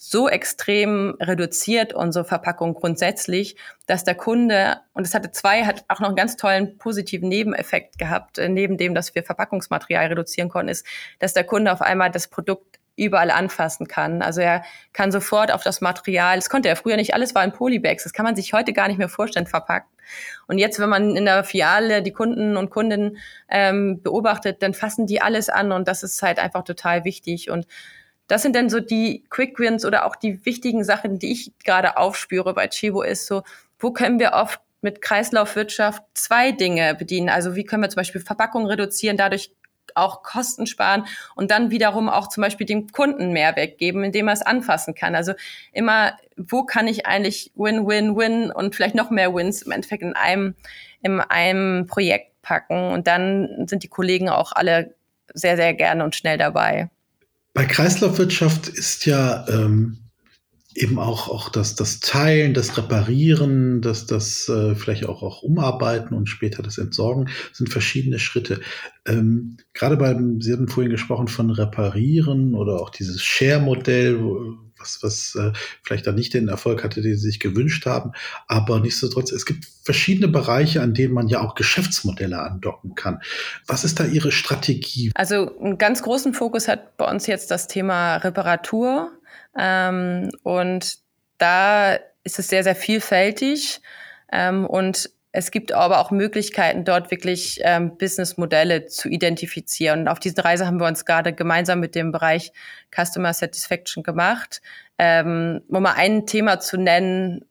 so 0.00 0.28
extrem 0.28 1.16
reduziert 1.20 1.92
unsere 1.92 2.24
Verpackung 2.24 2.74
grundsätzlich, 2.74 3.56
dass 3.86 4.04
der 4.04 4.14
Kunde, 4.14 4.76
und 4.92 5.04
es 5.04 5.12
hatte 5.12 5.32
zwei, 5.32 5.64
hat 5.64 5.84
auch 5.88 5.98
noch 5.98 6.06
einen 6.06 6.16
ganz 6.16 6.36
tollen 6.36 6.78
positiven 6.78 7.28
Nebeneffekt 7.28 7.98
gehabt, 7.98 8.38
äh, 8.38 8.48
neben 8.48 8.76
dem, 8.76 8.94
dass 8.94 9.16
wir 9.16 9.24
Verpackungsmaterial 9.24 10.06
reduzieren 10.06 10.48
konnten, 10.48 10.68
ist, 10.68 10.86
dass 11.18 11.34
der 11.34 11.42
Kunde 11.42 11.72
auf 11.72 11.82
einmal 11.82 12.12
das 12.12 12.28
Produkt 12.28 12.78
überall 12.94 13.30
anfassen 13.32 13.88
kann. 13.88 14.22
Also 14.22 14.40
er 14.40 14.64
kann 14.92 15.10
sofort 15.10 15.52
auf 15.52 15.64
das 15.64 15.80
Material, 15.80 16.36
das 16.36 16.48
konnte 16.48 16.68
er 16.68 16.76
früher 16.76 16.96
nicht, 16.96 17.14
alles 17.14 17.34
war 17.34 17.42
in 17.42 17.52
Polybags, 17.52 18.04
das 18.04 18.12
kann 18.12 18.24
man 18.24 18.36
sich 18.36 18.52
heute 18.52 18.72
gar 18.72 18.86
nicht 18.86 18.98
mehr 18.98 19.08
vorstellen, 19.08 19.46
verpackt. 19.46 19.88
Und 20.46 20.58
jetzt, 20.58 20.78
wenn 20.78 20.88
man 20.88 21.16
in 21.16 21.24
der 21.24 21.44
Filiale 21.44 22.02
die 22.02 22.12
Kunden 22.12 22.56
und 22.56 22.70
Kundinnen 22.70 23.18
ähm, 23.48 24.02
beobachtet, 24.02 24.62
dann 24.62 24.74
fassen 24.74 25.06
die 25.06 25.20
alles 25.20 25.48
an 25.48 25.72
und 25.72 25.88
das 25.88 26.02
ist 26.02 26.22
halt 26.22 26.38
einfach 26.38 26.64
total 26.64 27.04
wichtig. 27.04 27.50
Und 27.50 27.66
das 28.26 28.42
sind 28.42 28.54
dann 28.54 28.68
so 28.70 28.80
die 28.80 29.24
Quick 29.30 29.58
Wins 29.58 29.84
oder 29.84 30.04
auch 30.04 30.16
die 30.16 30.44
wichtigen 30.44 30.84
Sachen, 30.84 31.18
die 31.18 31.32
ich 31.32 31.52
gerade 31.64 31.96
aufspüre 31.96 32.54
bei 32.54 32.68
Chibo, 32.68 33.02
ist 33.02 33.26
so, 33.26 33.42
wo 33.78 33.90
können 33.90 34.18
wir 34.18 34.32
oft 34.32 34.60
mit 34.80 35.02
Kreislaufwirtschaft 35.02 36.02
zwei 36.14 36.52
Dinge 36.52 36.94
bedienen. 36.94 37.28
Also 37.28 37.56
wie 37.56 37.64
können 37.64 37.82
wir 37.82 37.88
zum 37.88 37.96
Beispiel 37.96 38.20
Verpackungen 38.20 38.68
reduzieren, 38.68 39.16
dadurch 39.16 39.50
auch 39.96 40.22
Kosten 40.22 40.66
sparen 40.66 41.06
und 41.34 41.50
dann 41.50 41.70
wiederum 41.70 42.08
auch 42.08 42.28
zum 42.28 42.42
Beispiel 42.42 42.66
dem 42.66 42.88
Kunden 42.88 43.32
mehr 43.32 43.56
weggeben, 43.56 44.04
indem 44.04 44.28
er 44.28 44.34
es 44.34 44.42
anfassen 44.42 44.94
kann. 44.94 45.14
Also 45.14 45.32
immer, 45.72 46.12
wo 46.36 46.64
kann 46.64 46.88
ich 46.88 47.06
eigentlich 47.06 47.52
Win-Win-Win 47.54 48.50
und 48.50 48.74
vielleicht 48.74 48.94
noch 48.94 49.10
mehr 49.10 49.34
Wins 49.34 49.62
im 49.62 49.72
Endeffekt 49.72 50.02
in 50.02 50.14
einem, 50.14 50.54
in 51.02 51.20
einem 51.20 51.86
Projekt 51.86 52.40
packen. 52.42 52.90
Und 52.90 53.06
dann 53.06 53.66
sind 53.66 53.82
die 53.82 53.88
Kollegen 53.88 54.28
auch 54.28 54.52
alle 54.52 54.94
sehr, 55.34 55.56
sehr 55.56 55.74
gerne 55.74 56.04
und 56.04 56.16
schnell 56.16 56.38
dabei. 56.38 56.88
Bei 57.54 57.64
Kreislaufwirtschaft 57.64 58.68
ist 58.68 59.04
ja 59.06 59.46
ähm, 59.48 59.98
eben 60.74 60.98
auch, 60.98 61.28
auch 61.28 61.48
das, 61.48 61.74
das 61.74 62.00
Teilen, 62.00 62.54
das 62.54 62.76
Reparieren, 62.76 63.80
das, 63.80 64.06
das 64.06 64.48
äh, 64.48 64.74
vielleicht 64.74 65.06
auch, 65.06 65.22
auch 65.22 65.42
Umarbeiten 65.42 66.16
und 66.16 66.28
später 66.28 66.62
das 66.62 66.78
Entsorgen 66.78 67.30
sind 67.52 67.70
verschiedene 67.70 68.18
Schritte. 68.18 68.60
Ähm, 69.06 69.56
gerade 69.72 69.96
beim, 69.96 70.40
Sie 70.40 70.52
hatten 70.52 70.68
vorhin 70.68 70.92
gesprochen 70.92 71.28
von 71.28 71.50
Reparieren 71.50 72.54
oder 72.54 72.80
auch 72.80 72.90
dieses 72.90 73.22
Share-Modell, 73.22 74.18
was, 74.78 75.02
was 75.02 75.34
äh, 75.34 75.52
vielleicht 75.82 76.06
dann 76.06 76.14
nicht 76.14 76.34
den 76.34 76.48
Erfolg 76.48 76.84
hatte, 76.84 77.00
den 77.00 77.16
Sie 77.16 77.26
sich 77.26 77.40
gewünscht 77.40 77.86
haben. 77.86 78.12
Aber 78.46 78.78
nichtsdestotrotz, 78.80 79.32
es 79.32 79.46
gibt 79.46 79.66
verschiedene 79.82 80.28
Bereiche, 80.28 80.82
an 80.82 80.94
denen 80.94 81.14
man 81.14 81.28
ja 81.28 81.40
auch 81.40 81.54
Geschäftsmodelle 81.54 82.38
andocken 82.38 82.94
kann. 82.94 83.20
Was 83.66 83.84
ist 83.84 83.98
da 83.98 84.04
Ihre 84.04 84.32
Strategie? 84.32 85.10
Also 85.14 85.58
einen 85.58 85.78
ganz 85.78 86.02
großen 86.02 86.34
Fokus 86.34 86.68
hat 86.68 86.96
bei 86.96 87.10
uns 87.10 87.26
jetzt 87.26 87.50
das 87.50 87.68
Thema 87.68 88.16
Reparatur. 88.16 89.10
Ähm, 89.56 90.30
und 90.42 90.98
da 91.38 91.94
ist 92.24 92.38
es 92.38 92.48
sehr, 92.48 92.64
sehr 92.64 92.76
vielfältig. 92.76 93.80
Ähm, 94.32 94.66
und 94.66 95.10
es 95.30 95.50
gibt 95.50 95.72
aber 95.72 96.00
auch 96.00 96.10
Möglichkeiten, 96.10 96.84
dort 96.84 97.10
wirklich 97.10 97.60
ähm, 97.62 97.96
Businessmodelle 97.98 98.86
zu 98.86 99.08
identifizieren. 99.08 100.00
Und 100.00 100.08
auf 100.08 100.18
diese 100.18 100.44
Reise 100.44 100.66
haben 100.66 100.80
wir 100.80 100.86
uns 100.86 101.04
gerade 101.04 101.32
gemeinsam 101.32 101.80
mit 101.80 101.94
dem 101.94 102.12
Bereich 102.12 102.52
Customer 102.94 103.32
Satisfaction 103.32 104.02
gemacht. 104.02 104.62
Ähm, 104.98 105.60
um 105.68 105.82
mal 105.82 105.94
ein 105.96 106.26
Thema 106.26 106.60
zu 106.60 106.78
nennen, 106.78 107.44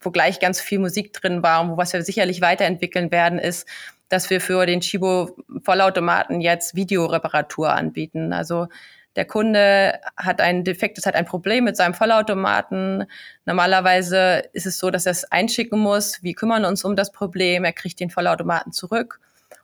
wo 0.00 0.10
gleich 0.10 0.40
ganz 0.40 0.60
viel 0.60 0.78
Musik 0.78 1.12
drin 1.12 1.42
war 1.42 1.60
und 1.60 1.70
wo 1.72 1.76
was 1.76 1.92
wir 1.92 2.02
sicherlich 2.02 2.40
weiterentwickeln 2.40 3.10
werden, 3.10 3.38
ist, 3.38 3.68
dass 4.08 4.30
wir 4.30 4.40
für 4.40 4.64
den 4.64 4.80
Chibo 4.80 5.36
Vollautomaten 5.62 6.40
jetzt 6.40 6.74
Videoreparatur 6.74 7.72
anbieten. 7.72 8.32
Also 8.32 8.66
der 9.16 9.24
Kunde 9.24 9.98
hat 10.16 10.40
einen 10.40 10.64
Defekt, 10.64 10.98
es 10.98 11.06
hat 11.06 11.14
ein 11.14 11.24
Problem 11.24 11.64
mit 11.64 11.76
seinem 11.76 11.94
Vollautomaten. 11.94 13.06
Normalerweise 13.44 14.44
ist 14.52 14.66
es 14.66 14.78
so, 14.78 14.90
dass 14.90 15.06
er 15.06 15.12
es 15.12 15.24
einschicken 15.24 15.80
muss. 15.80 16.22
Wir 16.22 16.34
kümmern 16.34 16.64
uns 16.64 16.84
um 16.84 16.94
das 16.94 17.10
Problem. 17.10 17.64
Er 17.64 17.72
kriegt 17.72 17.98
den 17.98 18.10
Vollautomaten 18.10 18.72
zurück. 18.72 19.20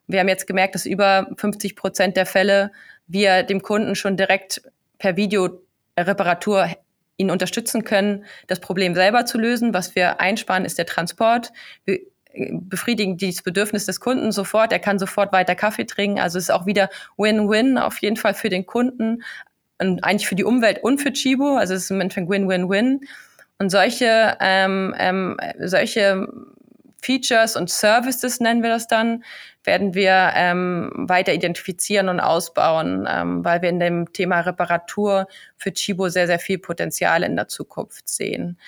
Wir 0.08 0.20
haben 0.20 0.28
jetzt 0.28 0.46
gemerkt, 0.46 0.74
dass 0.74 0.86
über 0.86 1.28
50 1.36 1.76
Prozent 1.76 2.16
der 2.16 2.26
Fälle 2.26 2.72
wir 3.06 3.44
dem 3.44 3.62
Kunden 3.62 3.94
schon 3.94 4.16
direkt 4.16 4.62
per 4.98 5.16
Videoreparatur 5.16 6.68
ihn 7.16 7.30
unterstützen 7.30 7.84
können, 7.84 8.24
das 8.46 8.60
Problem 8.60 8.94
selber 8.94 9.24
zu 9.26 9.38
lösen. 9.38 9.74
Was 9.74 9.94
wir 9.94 10.20
einsparen, 10.20 10.64
ist 10.64 10.78
der 10.78 10.86
Transport. 10.86 11.52
Wir 11.84 12.00
befriedigen 12.36 13.16
dieses 13.16 13.42
Bedürfnis 13.42 13.86
des 13.86 14.00
Kunden 14.00 14.32
sofort. 14.32 14.72
Er 14.72 14.78
kann 14.78 14.98
sofort 14.98 15.32
weiter 15.32 15.54
Kaffee 15.54 15.86
trinken. 15.86 16.20
Also 16.20 16.38
es 16.38 16.44
ist 16.44 16.50
auch 16.50 16.66
wieder 16.66 16.90
Win-Win 17.16 17.78
auf 17.78 17.98
jeden 17.98 18.16
Fall 18.16 18.34
für 18.34 18.48
den 18.48 18.66
Kunden 18.66 19.22
und 19.78 20.04
eigentlich 20.04 20.28
für 20.28 20.34
die 20.34 20.44
Umwelt 20.44 20.82
und 20.82 21.00
für 21.00 21.12
Chibo. 21.12 21.56
Also 21.56 21.74
es 21.74 21.84
ist 21.84 21.90
im 21.90 22.00
Endeffekt 22.00 22.28
Win-Win-Win. 22.28 23.00
Und 23.58 23.70
solche, 23.70 24.36
ähm, 24.40 24.94
ähm, 24.98 25.36
solche 25.58 26.28
Features 27.02 27.56
und 27.56 27.70
Services 27.70 28.40
nennen 28.40 28.62
wir 28.62 28.70
das 28.70 28.88
dann, 28.88 29.24
werden 29.64 29.94
wir 29.94 30.32
ähm, 30.34 30.90
weiter 30.94 31.32
identifizieren 31.32 32.08
und 32.08 32.20
ausbauen, 32.20 33.08
ähm, 33.10 33.44
weil 33.44 33.62
wir 33.62 33.68
in 33.68 33.80
dem 33.80 34.12
Thema 34.12 34.40
Reparatur 34.40 35.26
für 35.56 35.72
Chibo 35.72 36.08
sehr, 36.08 36.26
sehr 36.26 36.38
viel 36.38 36.58
Potenzial 36.58 37.22
in 37.22 37.36
der 37.36 37.48
Zukunft 37.48 38.08
sehen. 38.08 38.58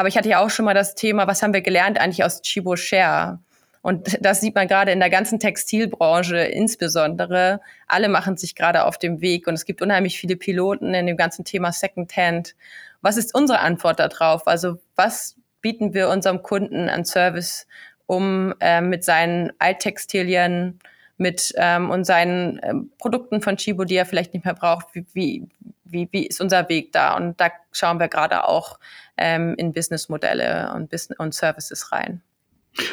Aber 0.00 0.08
ich 0.08 0.16
hatte 0.16 0.30
ja 0.30 0.42
auch 0.42 0.48
schon 0.48 0.64
mal 0.64 0.72
das 0.72 0.94
Thema, 0.94 1.26
was 1.26 1.42
haben 1.42 1.52
wir 1.52 1.60
gelernt 1.60 2.00
eigentlich 2.00 2.24
aus 2.24 2.40
Chibo 2.40 2.74
Share? 2.74 3.38
Und 3.82 4.16
das 4.24 4.40
sieht 4.40 4.54
man 4.54 4.66
gerade 4.66 4.92
in 4.92 4.98
der 4.98 5.10
ganzen 5.10 5.38
Textilbranche 5.38 6.38
insbesondere. 6.38 7.60
Alle 7.86 8.08
machen 8.08 8.38
sich 8.38 8.54
gerade 8.54 8.86
auf 8.86 8.96
dem 8.96 9.20
Weg 9.20 9.46
und 9.46 9.52
es 9.52 9.66
gibt 9.66 9.82
unheimlich 9.82 10.18
viele 10.18 10.36
Piloten 10.36 10.94
in 10.94 11.06
dem 11.06 11.18
ganzen 11.18 11.44
Thema 11.44 11.70
Secondhand. 11.70 12.54
Was 13.02 13.18
ist 13.18 13.34
unsere 13.34 13.60
Antwort 13.60 14.00
darauf? 14.00 14.46
Also 14.46 14.78
was 14.96 15.36
bieten 15.60 15.92
wir 15.92 16.08
unserem 16.08 16.42
Kunden 16.42 16.88
an 16.88 17.04
Service, 17.04 17.66
um 18.06 18.54
äh, 18.60 18.80
mit 18.80 19.04
seinen 19.04 19.52
Alttextilien, 19.58 20.78
mit 21.18 21.52
ähm, 21.58 21.90
und 21.90 22.04
seinen 22.04 22.58
äh, 22.60 22.72
Produkten 22.96 23.42
von 23.42 23.58
Chibo, 23.58 23.84
die 23.84 23.96
er 23.96 24.06
vielleicht 24.06 24.32
nicht 24.32 24.46
mehr 24.46 24.54
braucht, 24.54 24.94
wie, 24.94 25.04
wie, 25.12 25.48
wie, 25.84 26.08
wie 26.10 26.26
ist 26.26 26.40
unser 26.40 26.70
Weg 26.70 26.92
da? 26.92 27.14
Und 27.14 27.38
da 27.38 27.50
schauen 27.70 28.00
wir 28.00 28.08
gerade 28.08 28.44
auch 28.48 28.78
ähm, 29.20 29.54
in 29.56 29.72
Businessmodelle 29.72 30.72
und, 30.74 30.90
Business 30.90 31.18
und 31.18 31.34
Services 31.34 31.92
rein. 31.92 32.22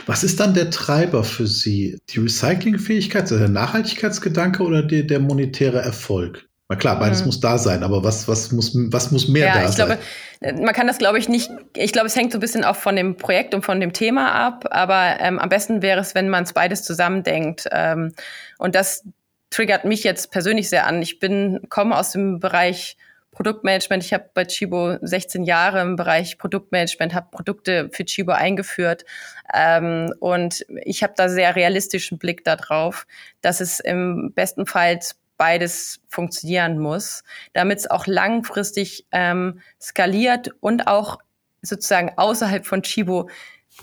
Was 0.05 0.23
ist 0.23 0.39
dann 0.39 0.53
der 0.53 0.69
Treiber 0.69 1.23
für 1.23 1.47
Sie? 1.47 1.99
Die 2.09 2.19
Recyclingfähigkeit, 2.19 3.23
also 3.23 3.37
der 3.37 3.49
Nachhaltigkeitsgedanke 3.49 4.63
oder 4.63 4.83
die, 4.83 5.05
der 5.05 5.19
monetäre 5.19 5.79
Erfolg? 5.79 6.47
Na 6.69 6.75
klar, 6.75 6.99
beides 6.99 7.21
mhm. 7.21 7.27
muss 7.27 7.39
da 7.39 7.57
sein, 7.57 7.83
aber 7.83 8.03
was, 8.03 8.27
was, 8.27 8.51
muss, 8.51 8.73
was 8.75 9.11
muss 9.11 9.29
mehr 9.29 9.47
ja, 9.47 9.53
da 9.53 9.69
ich 9.69 9.69
sein? 9.69 9.99
Glaube, 10.41 10.63
man 10.63 10.73
kann 10.73 10.87
das, 10.87 10.97
glaube 10.97 11.17
ich, 11.17 11.29
nicht, 11.29 11.49
ich 11.75 11.93
glaube, 11.93 12.07
es 12.07 12.15
hängt 12.15 12.33
so 12.33 12.39
ein 12.39 12.41
bisschen 12.41 12.65
auch 12.65 12.75
von 12.75 12.95
dem 12.95 13.15
Projekt 13.15 13.55
und 13.55 13.63
von 13.63 13.79
dem 13.79 13.93
Thema 13.93 14.33
ab, 14.33 14.65
aber 14.71 15.17
ähm, 15.21 15.39
am 15.39 15.47
besten 15.47 15.81
wäre 15.81 16.01
es, 16.01 16.13
wenn 16.13 16.27
man 16.27 16.43
es 16.43 16.51
beides 16.51 16.83
zusammendenkt. 16.83 17.69
Ähm, 17.71 18.13
und 18.57 18.75
das 18.75 19.05
triggert 19.49 19.85
mich 19.85 20.03
jetzt 20.03 20.29
persönlich 20.31 20.67
sehr 20.67 20.87
an. 20.87 21.01
Ich 21.01 21.19
bin, 21.19 21.61
komme 21.69 21.97
aus 21.97 22.11
dem 22.11 22.39
Bereich 22.39 22.97
Produktmanagement. 23.37 24.03
Ich 24.03 24.13
habe 24.13 24.31
bei 24.33 24.45
Chibo 24.45 24.97
16 24.99 25.43
Jahre 25.43 25.79
im 25.81 25.95
Bereich 25.95 26.39
Produktmanagement, 26.39 27.13
habe 27.13 27.27
Produkte 27.29 27.87
für 27.93 28.03
Chibo 28.03 28.31
eingeführt 28.31 29.05
ähm, 29.53 30.11
und 30.19 30.65
ich 30.83 31.03
habe 31.03 31.13
da 31.15 31.29
sehr 31.29 31.55
realistischen 31.55 32.17
Blick 32.17 32.43
darauf, 32.43 33.05
dass 33.41 33.61
es 33.61 33.79
im 33.79 34.33
besten 34.33 34.65
Fall 34.65 34.99
beides 35.37 36.01
funktionieren 36.09 36.79
muss, 36.79 37.23
damit 37.53 37.77
es 37.77 37.91
auch 37.91 38.07
langfristig 38.07 39.05
ähm, 39.11 39.61
skaliert 39.79 40.49
und 40.59 40.87
auch 40.87 41.19
sozusagen 41.61 42.13
außerhalb 42.17 42.65
von 42.65 42.81
Chibo 42.81 43.29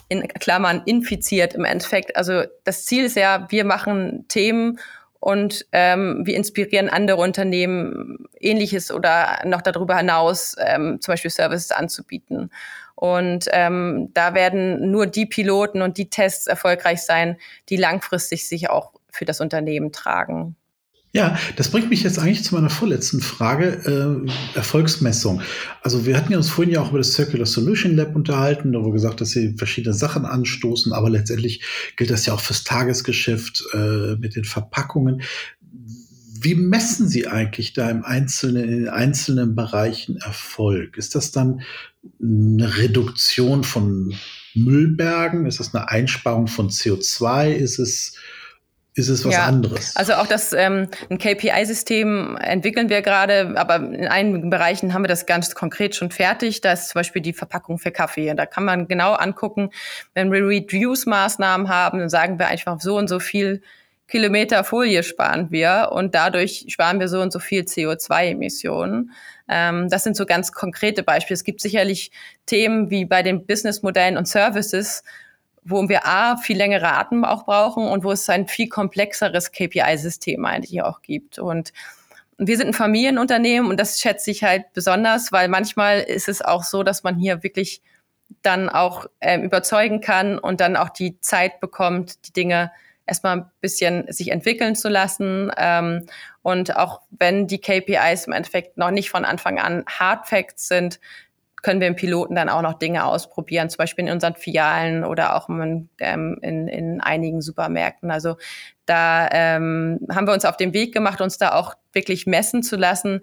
in 0.09 0.27
Klammern 0.27 0.83
infiziert 0.85 1.55
im 1.55 1.65
Endeffekt. 1.65 2.17
Also 2.17 2.43
das 2.65 2.87
Ziel 2.87 3.05
ist 3.05 3.15
ja, 3.15 3.47
wir 3.51 3.65
machen 3.65 4.27
Themen 4.27 4.81
und 5.25 5.65
ähm, 5.73 6.21
wir 6.25 6.37
inspirieren 6.37 6.91
andere 6.91 7.17
Unternehmen, 7.17 8.27
ähnliches 8.41 8.93
oder 8.93 9.41
noch 9.47 9.63
darüber 9.63 9.97
hinaus 9.97 10.55
ähm, 10.59 11.01
zum 11.01 11.13
Beispiel 11.13 11.31
Services 11.31 11.71
anzubieten. 11.71 12.51
Und 12.95 13.47
ähm, 13.53 14.11
da 14.13 14.35
werden 14.35 14.91
nur 14.91 15.07
die 15.07 15.25
Piloten 15.25 15.81
und 15.81 15.97
die 15.97 16.11
Tests 16.11 16.47
erfolgreich 16.47 17.05
sein, 17.05 17.39
die 17.71 17.77
langfristig 17.77 18.47
sich 18.47 18.69
auch 18.69 18.93
für 19.11 19.25
das 19.25 19.41
Unternehmen 19.41 19.93
tragen. 19.93 20.57
Ja, 21.17 21.39
das 21.55 21.69
bringt 21.69 21.91
mich 21.91 22.03
jetzt 22.03 22.19
eigentlich 22.19 22.43
zu 22.43 22.57
meiner 22.57 22.71
vorletzten 22.71 23.21
Frage, 23.21 24.27
äh, 24.27 24.57
Erfolgsmessung. 24.57 25.43
Also 25.81 26.07
wir 26.07 26.17
hatten 26.17 26.33
ja 26.33 26.39
uns 26.39 26.51
vorhin 26.51 26.75
ja 26.75 26.81
auch 26.81 26.89
über 26.89 26.99
das 26.99 27.13
Circular 27.13 27.47
Solution 27.47 27.95
Lab 27.95 28.17
unterhalten, 28.17 28.73
da 28.73 28.81
wurde 28.81 28.95
gesagt, 28.95 29.21
dass 29.21 29.31
sie 29.31 29.55
verschiedene 29.57 29.95
Sachen 29.95 30.25
anstoßen, 30.25 30.93
aber 30.93 31.09
letztendlich 31.11 31.63
gilt 31.97 32.11
das 32.11 32.27
ja 32.27 32.35
auch 32.35 32.41
fürs 32.41 32.65
Tagesgeschäft 32.65 33.63
äh, 33.75 34.17
mit 34.17 34.35
den 34.35 34.43
Verpackungen. 34.43 35.23
Wie 36.41 36.57
messen 36.57 37.09
Sie 37.09 37.29
eigentlich 37.29 37.75
da 37.75 37.89
im 37.91 38.05
Einzelnen, 38.05 38.69
in 38.69 38.89
einzelnen 38.89 39.55
Bereichen 39.55 40.17
Erfolg? 40.17 40.99
Ist 40.99 41.15
das 41.15 41.31
dann 41.31 41.61
eine 42.21 42.77
Reduktion 42.77 43.63
von 43.63 44.13
Müllbergen? 44.55 45.47
Ist 45.47 45.61
das 45.61 45.73
eine 45.77 45.89
Einsparung 45.89 46.49
von 46.49 46.71
CO2? 46.71 47.53
Ist 47.53 47.79
es 47.79 48.17
ist 48.97 49.09
es 49.09 49.25
was 49.25 49.35
ja, 49.35 49.45
anderes. 49.47 49.97
Also 49.97 50.15
auch 50.15 50.27
das 50.27 50.53
ähm, 50.53 50.89
ein 51.11 51.19
KPI-System 51.19 52.37
entwickeln 52.37 52.89
wir 52.89 53.03
gerade, 53.03 53.55
aber 53.57 53.77
in 53.77 54.07
einigen 54.07 54.51
Bereichen 54.51 54.95
haben 54.95 55.03
wir 55.03 55.09
das 55.09 55.27
ganz 55.27 55.55
konkret 55.55 55.97
schon 55.97 56.11
fertig. 56.11 56.61
Da 56.61 56.73
ist 56.73 56.91
zum 56.91 57.01
Beispiel 57.01 57.21
die 57.21 57.33
Verpackung 57.33 57.79
für 57.79 57.91
Kaffee. 57.91 58.33
Da 58.35 58.47
kann 58.47 58.65
man 58.65 58.87
genau 58.87 59.15
angucken, 59.15 59.71
wenn 60.15 60.31
wir 60.31 60.47
Reduce-Maßnahmen 60.47 61.69
haben, 61.69 61.99
dann 61.99 62.09
sagen 62.09 62.39
wir 62.39 62.47
einfach 62.47 62.81
so 62.81 62.97
und 62.97 63.09
so 63.09 63.19
viel 63.19 63.63
Kilometer 64.07 64.63
Folie 64.65 65.03
sparen 65.03 65.51
wir 65.51 65.89
und 65.91 66.15
dadurch 66.15 66.67
sparen 66.69 67.01
wir 67.01 67.09
so 67.09 67.21
und 67.21 67.33
so 67.33 67.39
viel 67.39 67.63
CO2-Emissionen. 67.63 69.11
Ähm, 69.49 69.89
das 69.89 70.05
sind 70.05 70.15
so 70.15 70.27
ganz 70.27 70.53
konkrete 70.53 71.03
Beispiele. 71.03 71.35
Es 71.35 71.45
gibt 71.45 71.61
sicherlich 71.61 72.13
Themen 72.47 72.91
wie 72.91 73.07
bei 73.07 73.23
den 73.23 73.47
Businessmodellen 73.47 74.17
und 74.17 74.29
Services, 74.29 75.03
wo 75.65 75.89
wir 75.89 76.07
A, 76.07 76.37
viel 76.37 76.57
längere 76.57 76.93
Atem 76.93 77.25
auch 77.25 77.45
brauchen 77.45 77.89
und 77.89 78.05
wo 78.05 78.13
es 78.13 78.29
ein 78.29 78.47
viel 78.49 78.69
komplexeres 78.69 79.53
KPI-System 79.53 80.45
eigentlich 80.45 80.83
auch 80.83 81.03
gibt. 81.03 81.39
Und 81.39 81.73
wir 82.39 82.57
sind 82.57 82.69
ein 82.69 82.75
Familienunternehmen 82.75 83.71
und 83.71 83.79
das 83.79 84.01
schätze 84.01 84.31
ich 84.31 84.45
halt 84.45 84.73
besonders, 84.73 85.33
weil 85.33 85.49
manchmal 85.49 86.01
ist 86.01 86.29
es 86.29 86.43
auch 86.43 86.65
so, 86.65 86.83
dass 86.83 87.03
man 87.03 87.17
hier 87.17 87.43
wirklich 87.43 87.83
dann 88.43 88.69
auch 88.69 89.07
äh, 89.21 89.39
überzeugen 89.41 90.01
kann 90.01 90.39
und 90.39 90.61
dann 90.61 90.77
auch 90.77 90.89
die 90.89 91.21
Zeit 91.21 91.61
bekommt, 91.61 92.27
die 92.27 92.33
Dinge 92.33 92.73
erstmal 93.07 93.37
ein 93.37 93.51
bisschen 93.61 94.11
sich 94.13 94.31
entwickeln 94.31 94.77
zu 94.77 94.89
lassen. 94.89 95.51
Ähm, 95.57 96.07
und 96.43 96.77
auch 96.77 97.03
wenn 97.11 97.47
die 97.47 97.61
KPIs 97.61 98.27
im 98.27 98.33
Endeffekt 98.33 98.77
noch 98.77 98.91
nicht 98.91 99.11
von 99.11 99.25
Anfang 99.25 99.59
an 99.59 99.85
Hard 99.87 100.27
Facts 100.27 100.69
sind, 100.69 101.01
können 101.65 101.81
wir 101.81 101.89
im 101.89 101.97
Piloten 101.97 102.37
dann 102.37 102.49
auch 102.49 102.63
noch 102.63 102.75
Dinge 102.75 103.05
ausprobieren, 103.05 103.71
zum 103.71 103.79
Beispiel 103.79 104.05
in 104.07 104.13
unseren 104.13 104.37
Filialen 104.37 105.03
oder 105.03 105.35
auch 105.35 105.49
in, 105.49 105.89
ähm, 105.99 106.39
in, 106.43 106.69
in 106.69 107.01
einigen 107.01 107.41
Supermärkten. 107.41 108.13
Also 108.13 108.37
da 108.87 109.29
ähm, 109.33 110.07
haben 110.13 110.27
wir 110.29 110.35
uns 110.35 110.45
auf 110.45 110.57
den 110.57 110.75
Weg 110.75 110.93
gemacht, 110.93 111.21
uns 111.21 111.39
da 111.39 111.55
auch 111.55 111.75
wirklich 111.93 112.27
messen 112.27 112.63
zu 112.63 112.77
lassen. 112.77 113.23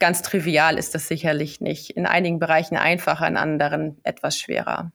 Ganz 0.00 0.22
trivial 0.22 0.78
ist 0.78 0.94
das 0.94 1.06
sicherlich 1.06 1.60
nicht. 1.60 1.90
In 1.90 2.06
einigen 2.06 2.38
Bereichen 2.38 2.76
einfacher, 2.76 3.28
in 3.28 3.36
anderen 3.36 3.98
etwas 4.02 4.38
schwerer. 4.38 4.90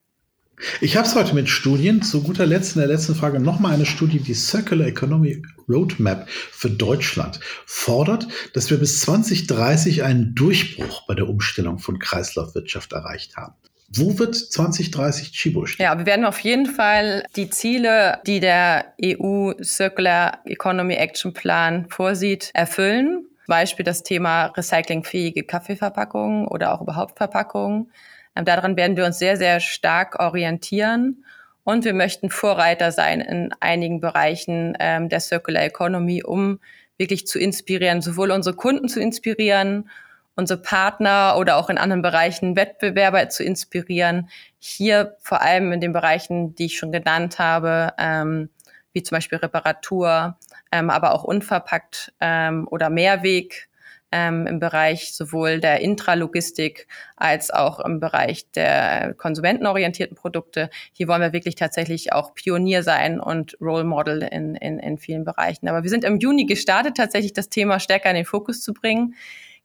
Ich 0.82 0.98
habe 0.98 1.08
es 1.08 1.16
heute 1.16 1.34
mit 1.36 1.50
Studien. 1.50 2.02
Zu 2.02 2.22
guter 2.22 2.46
Letzt 2.46 2.76
in 2.76 2.80
der 2.80 2.90
letzten 2.90 3.16
Frage 3.16 3.40
nochmal 3.40 3.74
eine 3.74 3.86
Studie, 3.86 4.20
die 4.20 4.34
Circular 4.34 4.88
Economy 4.88 5.42
Roadmap 5.70 6.28
für 6.30 6.70
Deutschland 6.70 7.40
fordert, 7.66 8.28
dass 8.54 8.70
wir 8.70 8.78
bis 8.78 9.00
2030 9.02 10.04
einen 10.04 10.36
Durchbruch 10.36 11.08
bei 11.08 11.16
der 11.16 11.30
Umstellung 11.30 11.80
von 11.80 12.00
Kreislaufwirtschaft 12.00 12.92
erreicht 12.92 13.38
haben. 13.38 13.54
Wo 13.92 14.20
wird 14.20 14.36
2030 14.36 15.32
Chibo 15.32 15.66
stehen? 15.66 15.86
Ja, 15.86 15.98
wir 15.98 16.06
werden 16.06 16.26
auf 16.26 16.40
jeden 16.40 16.68
Fall 16.68 17.24
die 17.36 17.50
Ziele, 17.50 18.20
die 18.28 18.40
der 18.40 18.94
EU 19.04 19.54
Circular 19.64 20.40
Economy 20.46 20.96
Action 20.96 21.34
Plan 21.34 21.88
vorsieht, 21.90 22.52
erfüllen. 22.54 23.26
Beispiel 23.48 23.84
das 23.84 24.04
Thema 24.04 24.48
recyclingfähige 24.48 25.44
Kaffeeverpackungen 25.44 26.48
oder 26.48 26.74
auch 26.74 26.82
überhaupt 26.82 27.18
Verpackungen. 27.18 27.92
Ähm, 28.40 28.46
daran 28.46 28.78
werden 28.78 28.96
wir 28.98 29.06
uns 29.06 29.20
sehr, 29.20 29.38
sehr 29.38 29.60
stark 29.60 30.20
orientieren. 30.20 31.26
Und 31.64 31.86
wir 31.86 31.94
möchten 31.94 32.30
Vorreiter 32.32 32.92
sein 32.92 33.22
in 33.22 33.52
einigen 33.60 34.00
Bereichen 34.00 34.76
ähm, 34.80 35.10
der 35.10 35.20
Circular 35.20 35.64
Economy, 35.64 36.24
um 36.24 36.60
wirklich 36.98 37.28
zu 37.28 37.38
inspirieren, 37.38 38.02
sowohl 38.02 38.32
unsere 38.32 38.56
Kunden 38.56 38.88
zu 38.88 39.00
inspirieren, 39.00 39.90
unsere 40.36 40.62
Partner 40.62 41.36
oder 41.38 41.58
auch 41.58 41.70
in 41.70 41.78
anderen 41.78 42.02
Bereichen 42.02 42.56
Wettbewerber 42.56 43.30
zu 43.30 43.44
inspirieren. 43.44 44.30
Hier 44.58 45.16
vor 45.20 45.42
allem 45.42 45.72
in 45.74 45.82
den 45.82 45.94
Bereichen, 45.94 46.56
die 46.56 46.66
ich 46.66 46.78
schon 46.78 46.92
genannt 46.92 47.40
habe, 47.40 47.94
ähm, 48.00 48.50
wie 48.94 49.04
zum 49.04 49.18
Beispiel 49.18 49.38
Reparatur, 49.38 50.38
ähm, 50.72 50.90
aber 50.90 51.14
auch 51.14 51.24
unverpackt 51.24 52.14
ähm, 52.22 52.68
oder 52.72 52.90
Mehrweg 52.90 53.69
ähm, 54.12 54.48
im 54.48 54.60
Bereich 54.60 55.14
sowohl 55.16 55.60
der 55.60 55.82
Intralogistik 55.82 56.88
als 57.16 57.52
auch 57.52 57.80
im 57.80 58.00
Bereich 58.00 58.50
der 58.52 59.14
konsumentenorientierten 59.16 60.16
Produkte. 60.16 60.70
Hier 60.94 61.08
wollen 61.08 61.22
wir 61.22 61.34
wirklich 61.34 61.56
tatsächlich 61.56 62.14
auch 62.14 62.34
Pionier 62.34 62.84
sein 62.84 63.20
und 63.20 63.58
Role 63.62 63.84
Model 63.84 64.24
in, 64.24 64.56
in, 64.56 64.80
in 64.80 64.98
vielen 64.98 65.24
Bereichen. 65.24 65.68
Aber 65.68 65.84
wir 65.84 65.90
sind 65.90 66.04
im 66.04 66.20
Juni 66.20 66.46
gestartet, 66.46 66.98
tatsächlich 66.98 67.34
das 67.34 67.50
Thema 67.50 67.80
stärker 67.80 68.10
in 68.10 68.16
den 68.16 68.26
Fokus 68.26 68.62
zu 68.62 68.74
bringen. 68.74 69.16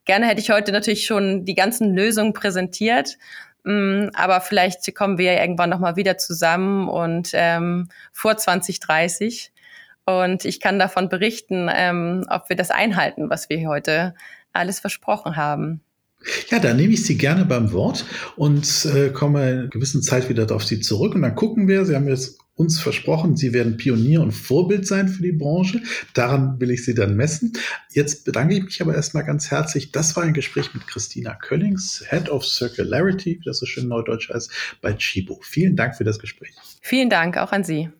Gerne 0.04 0.26
hätte 0.26 0.40
ich 0.40 0.50
heute 0.50 0.72
natürlich 0.72 1.06
schon 1.06 1.44
die 1.44 1.54
ganzen 1.54 1.94
Lösungen 1.94 2.34
präsentiert. 2.34 3.16
Mm, 3.64 4.08
aber 4.12 4.42
vielleicht 4.42 4.94
kommen 4.94 5.16
wir 5.16 5.32
ja 5.32 5.40
irgendwann 5.40 5.70
nochmal 5.70 5.96
wieder 5.96 6.18
zusammen 6.18 6.88
und 6.88 7.30
ähm, 7.32 7.88
vor 8.12 8.36
2030 8.36 9.53
und 10.06 10.44
ich 10.44 10.60
kann 10.60 10.78
davon 10.78 11.08
berichten, 11.08 11.68
ähm, 11.72 12.26
ob 12.28 12.48
wir 12.48 12.56
das 12.56 12.70
einhalten, 12.70 13.30
was 13.30 13.48
wir 13.48 13.68
heute 13.68 14.14
alles 14.52 14.80
versprochen 14.80 15.36
haben. 15.36 15.80
Ja, 16.48 16.58
da 16.58 16.72
nehme 16.72 16.94
ich 16.94 17.04
Sie 17.04 17.18
gerne 17.18 17.44
beim 17.44 17.72
Wort 17.72 18.04
und 18.36 18.86
äh, 18.86 19.10
komme 19.10 19.50
in 19.50 19.58
einer 19.58 19.68
gewissen 19.68 20.02
Zeit 20.02 20.28
wieder 20.28 20.50
auf 20.54 20.64
Sie 20.64 20.80
zurück. 20.80 21.14
Und 21.14 21.22
dann 21.22 21.34
gucken 21.34 21.68
wir, 21.68 21.84
Sie 21.84 21.94
haben 21.94 22.08
jetzt 22.08 22.38
uns 22.54 22.80
versprochen, 22.80 23.36
Sie 23.36 23.52
werden 23.52 23.76
Pionier 23.76 24.22
und 24.22 24.32
Vorbild 24.32 24.86
sein 24.86 25.08
für 25.08 25.22
die 25.22 25.32
Branche. 25.32 25.82
Daran 26.14 26.60
will 26.60 26.70
ich 26.70 26.84
Sie 26.84 26.94
dann 26.94 27.16
messen. 27.16 27.52
Jetzt 27.90 28.24
bedanke 28.24 28.54
ich 28.54 28.64
mich 28.64 28.80
aber 28.80 28.94
erstmal 28.94 29.24
ganz 29.24 29.50
herzlich. 29.50 29.92
Das 29.92 30.16
war 30.16 30.22
ein 30.22 30.34
Gespräch 30.34 30.72
mit 30.72 30.86
Christina 30.86 31.34
Köllings, 31.34 32.04
Head 32.08 32.30
of 32.30 32.46
Circularity, 32.46 33.40
wie 33.40 33.44
das 33.44 33.58
so 33.58 33.66
schön 33.66 33.88
neudeutsch 33.88 34.30
heißt, 34.30 34.50
bei 34.80 34.94
Chibo. 34.94 35.40
Vielen 35.42 35.76
Dank 35.76 35.96
für 35.96 36.04
das 36.04 36.18
Gespräch. 36.18 36.54
Vielen 36.80 37.10
Dank 37.10 37.36
auch 37.36 37.52
an 37.52 37.64
Sie. 37.64 37.90